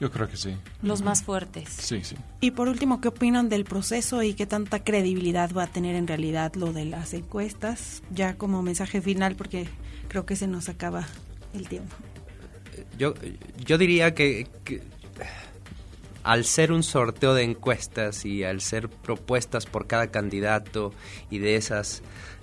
[0.00, 0.56] Yo creo que sí.
[0.82, 1.68] Los más fuertes.
[1.70, 2.16] Sí, sí.
[2.40, 6.06] Y por último, ¿qué opinan del proceso y qué tanta credibilidad va a tener en
[6.06, 8.02] realidad lo de las encuestas?
[8.12, 9.66] Ya como mensaje final, porque
[10.06, 11.06] creo que se nos acaba
[11.52, 11.96] el tiempo.
[12.96, 13.14] Yo,
[13.64, 14.46] yo diría que
[16.28, 20.92] al ser un sorteo de encuestas y al ser propuestas por cada candidato
[21.30, 22.02] y de esas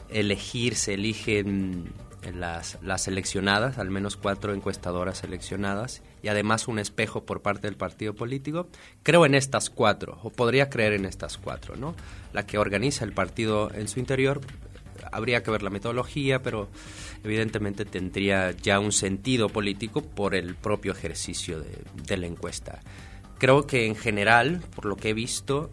[0.09, 1.93] elegir, se eligen
[2.33, 7.77] las, las seleccionadas, al menos cuatro encuestadoras seleccionadas y además un espejo por parte del
[7.77, 8.67] partido político,
[9.03, 11.95] creo en estas cuatro, o podría creer en estas cuatro, ¿no?
[12.33, 14.41] La que organiza el partido en su interior,
[15.11, 16.69] habría que ver la metodología, pero
[17.23, 22.81] evidentemente tendría ya un sentido político por el propio ejercicio de la encuesta
[23.37, 25.71] creo que en general, por lo que he visto,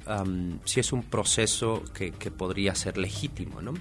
[0.64, 3.74] sí es un proceso que, podría ser legítimo, ¿no?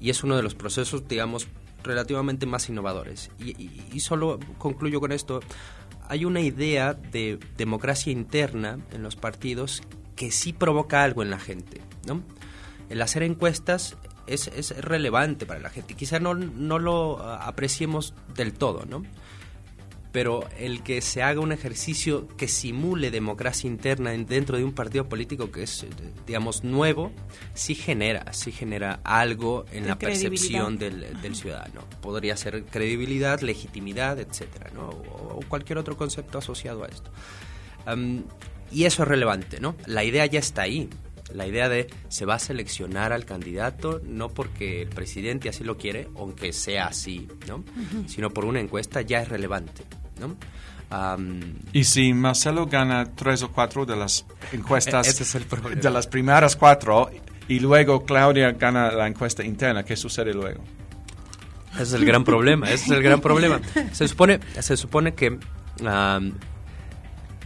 [0.00, 1.48] Y es uno de los procesos, digamos,
[1.82, 3.30] relativamente más innovadores.
[3.38, 5.40] Y, solo concluyo con esto.
[6.08, 9.82] Hay una idea de democracia interna en los partidos
[10.16, 12.22] que sí provoca algo en la gente, ¿no?
[12.88, 13.96] El hacer encuestas
[14.26, 15.94] es, es relevante para la gente.
[15.94, 19.02] Quizá no, no lo apreciemos del todo, ¿no?
[20.18, 25.08] Pero el que se haga un ejercicio que simule democracia interna dentro de un partido
[25.08, 25.86] político que es,
[26.26, 27.12] digamos, nuevo,
[27.54, 31.84] sí genera, sí genera algo en la percepción del, ciudadano.
[32.02, 34.88] Podría ser credibilidad, legitimidad, etcétera, ¿no?
[34.88, 37.12] o, cualquier otro concepto asociado a esto.
[38.72, 39.76] y eso es relevante, ¿no?
[39.86, 40.90] La idea ya está ahí.
[41.34, 45.76] La idea de se va a seleccionar al candidato no porque el presidente así lo
[45.76, 47.64] quiere, aunque sea así, ¿no?
[48.06, 49.84] Sino por una encuesta ya es relevante.
[50.20, 50.36] ¿no?
[51.72, 55.80] y si Marcelo gana tres o cuatro de las encuestas, ese es el problema.
[55.80, 57.10] de las primeras cuatro,
[57.46, 60.62] y luego Claudia gana la encuesta interna, ¿qué sucede luego?
[61.74, 63.60] Ese es el gran problema, ese es el gran problema.
[63.92, 65.38] Se supone, se supone que,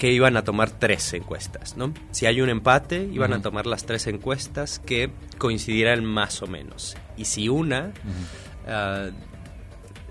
[0.03, 1.95] que iban a tomar tres encuestas, ¿no?
[2.11, 6.97] Si hay un empate, iban a tomar las tres encuestas que coincidieran más o menos.
[7.17, 7.93] Y si una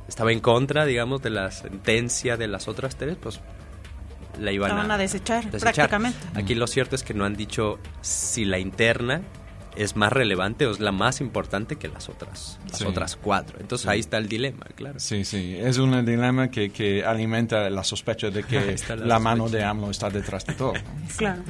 [0.07, 3.41] estaba en contra, digamos, de la sentencia de las otras tres, pues
[4.39, 6.17] la iban a, desechar, prácticamente.
[6.35, 9.23] Aquí lo cierto es que no han dicho si la interna
[9.75, 12.85] es más relevante o es la más importante que las otras, las Sí.
[12.85, 13.57] otras cuatro.
[13.59, 13.89] Entonces Sí.
[13.89, 14.99] ahí está el dilema, claro.
[14.99, 19.47] Sí, sí, es un dilema que, que alimenta la sospecha de que la, la mano
[19.49, 20.73] de AMLO está detrás de todo.
[21.17, 21.41] Claro.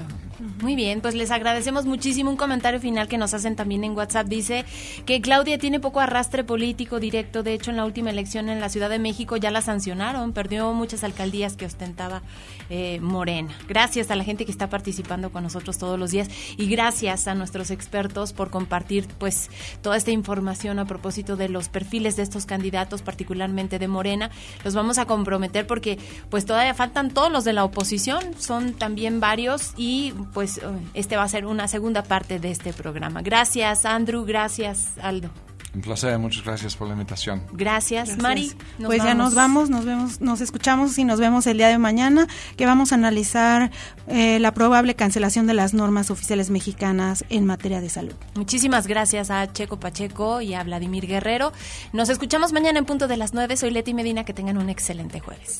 [0.42, 4.26] Muy bien, pues les agradecemos muchísimo un comentario final que nos hacen también en WhatsApp.
[4.26, 4.66] Dice
[5.06, 7.44] que Claudia tiene poco arrastre político directo.
[7.44, 10.34] De hecho, en la última elección en la Ciudad de México ya la sancionaron.
[10.34, 12.24] Perdió muchas alcaldías que ostentaba
[12.72, 13.54] eh, Morena.
[13.68, 16.28] Gracias a la gente que está participando con nosotros todos los días
[16.58, 19.52] y gracias a nuestros expertos por compartir pues
[19.84, 24.32] toda esta información a propósito de los perfiles de estos candidatos, particularmente de Morena.
[24.64, 26.00] Los vamos a comprometer porque
[26.32, 30.62] pues todavía faltan todos los de la oposición, son también varios y pues eh,
[30.94, 33.22] este va a ser una segunda parte de este programa.
[33.22, 35.30] Gracias Andrew, gracias Aldo.
[35.74, 37.44] Un placer, muchas gracias por la invitación.
[37.54, 38.22] Gracias, Gracias.
[38.22, 38.52] Mari.
[38.78, 41.78] nos pues ya nos vamos, nos vemos, nos escuchamos y nos vemos el día de
[41.78, 42.28] mañana,
[42.58, 43.72] que vamos a analizar
[44.08, 48.16] eh, la probable cancelación de las normas oficiales mexicanas en materia de salud.
[48.36, 51.54] Muchísimas gracias a Checo Pacheco y a Vladimir Guerrero.
[51.94, 53.56] Nos escuchamos mañana en punto de las 9.
[53.56, 54.26] Soy Leti Medina.
[54.26, 55.60] Que tengan un excelente jueves.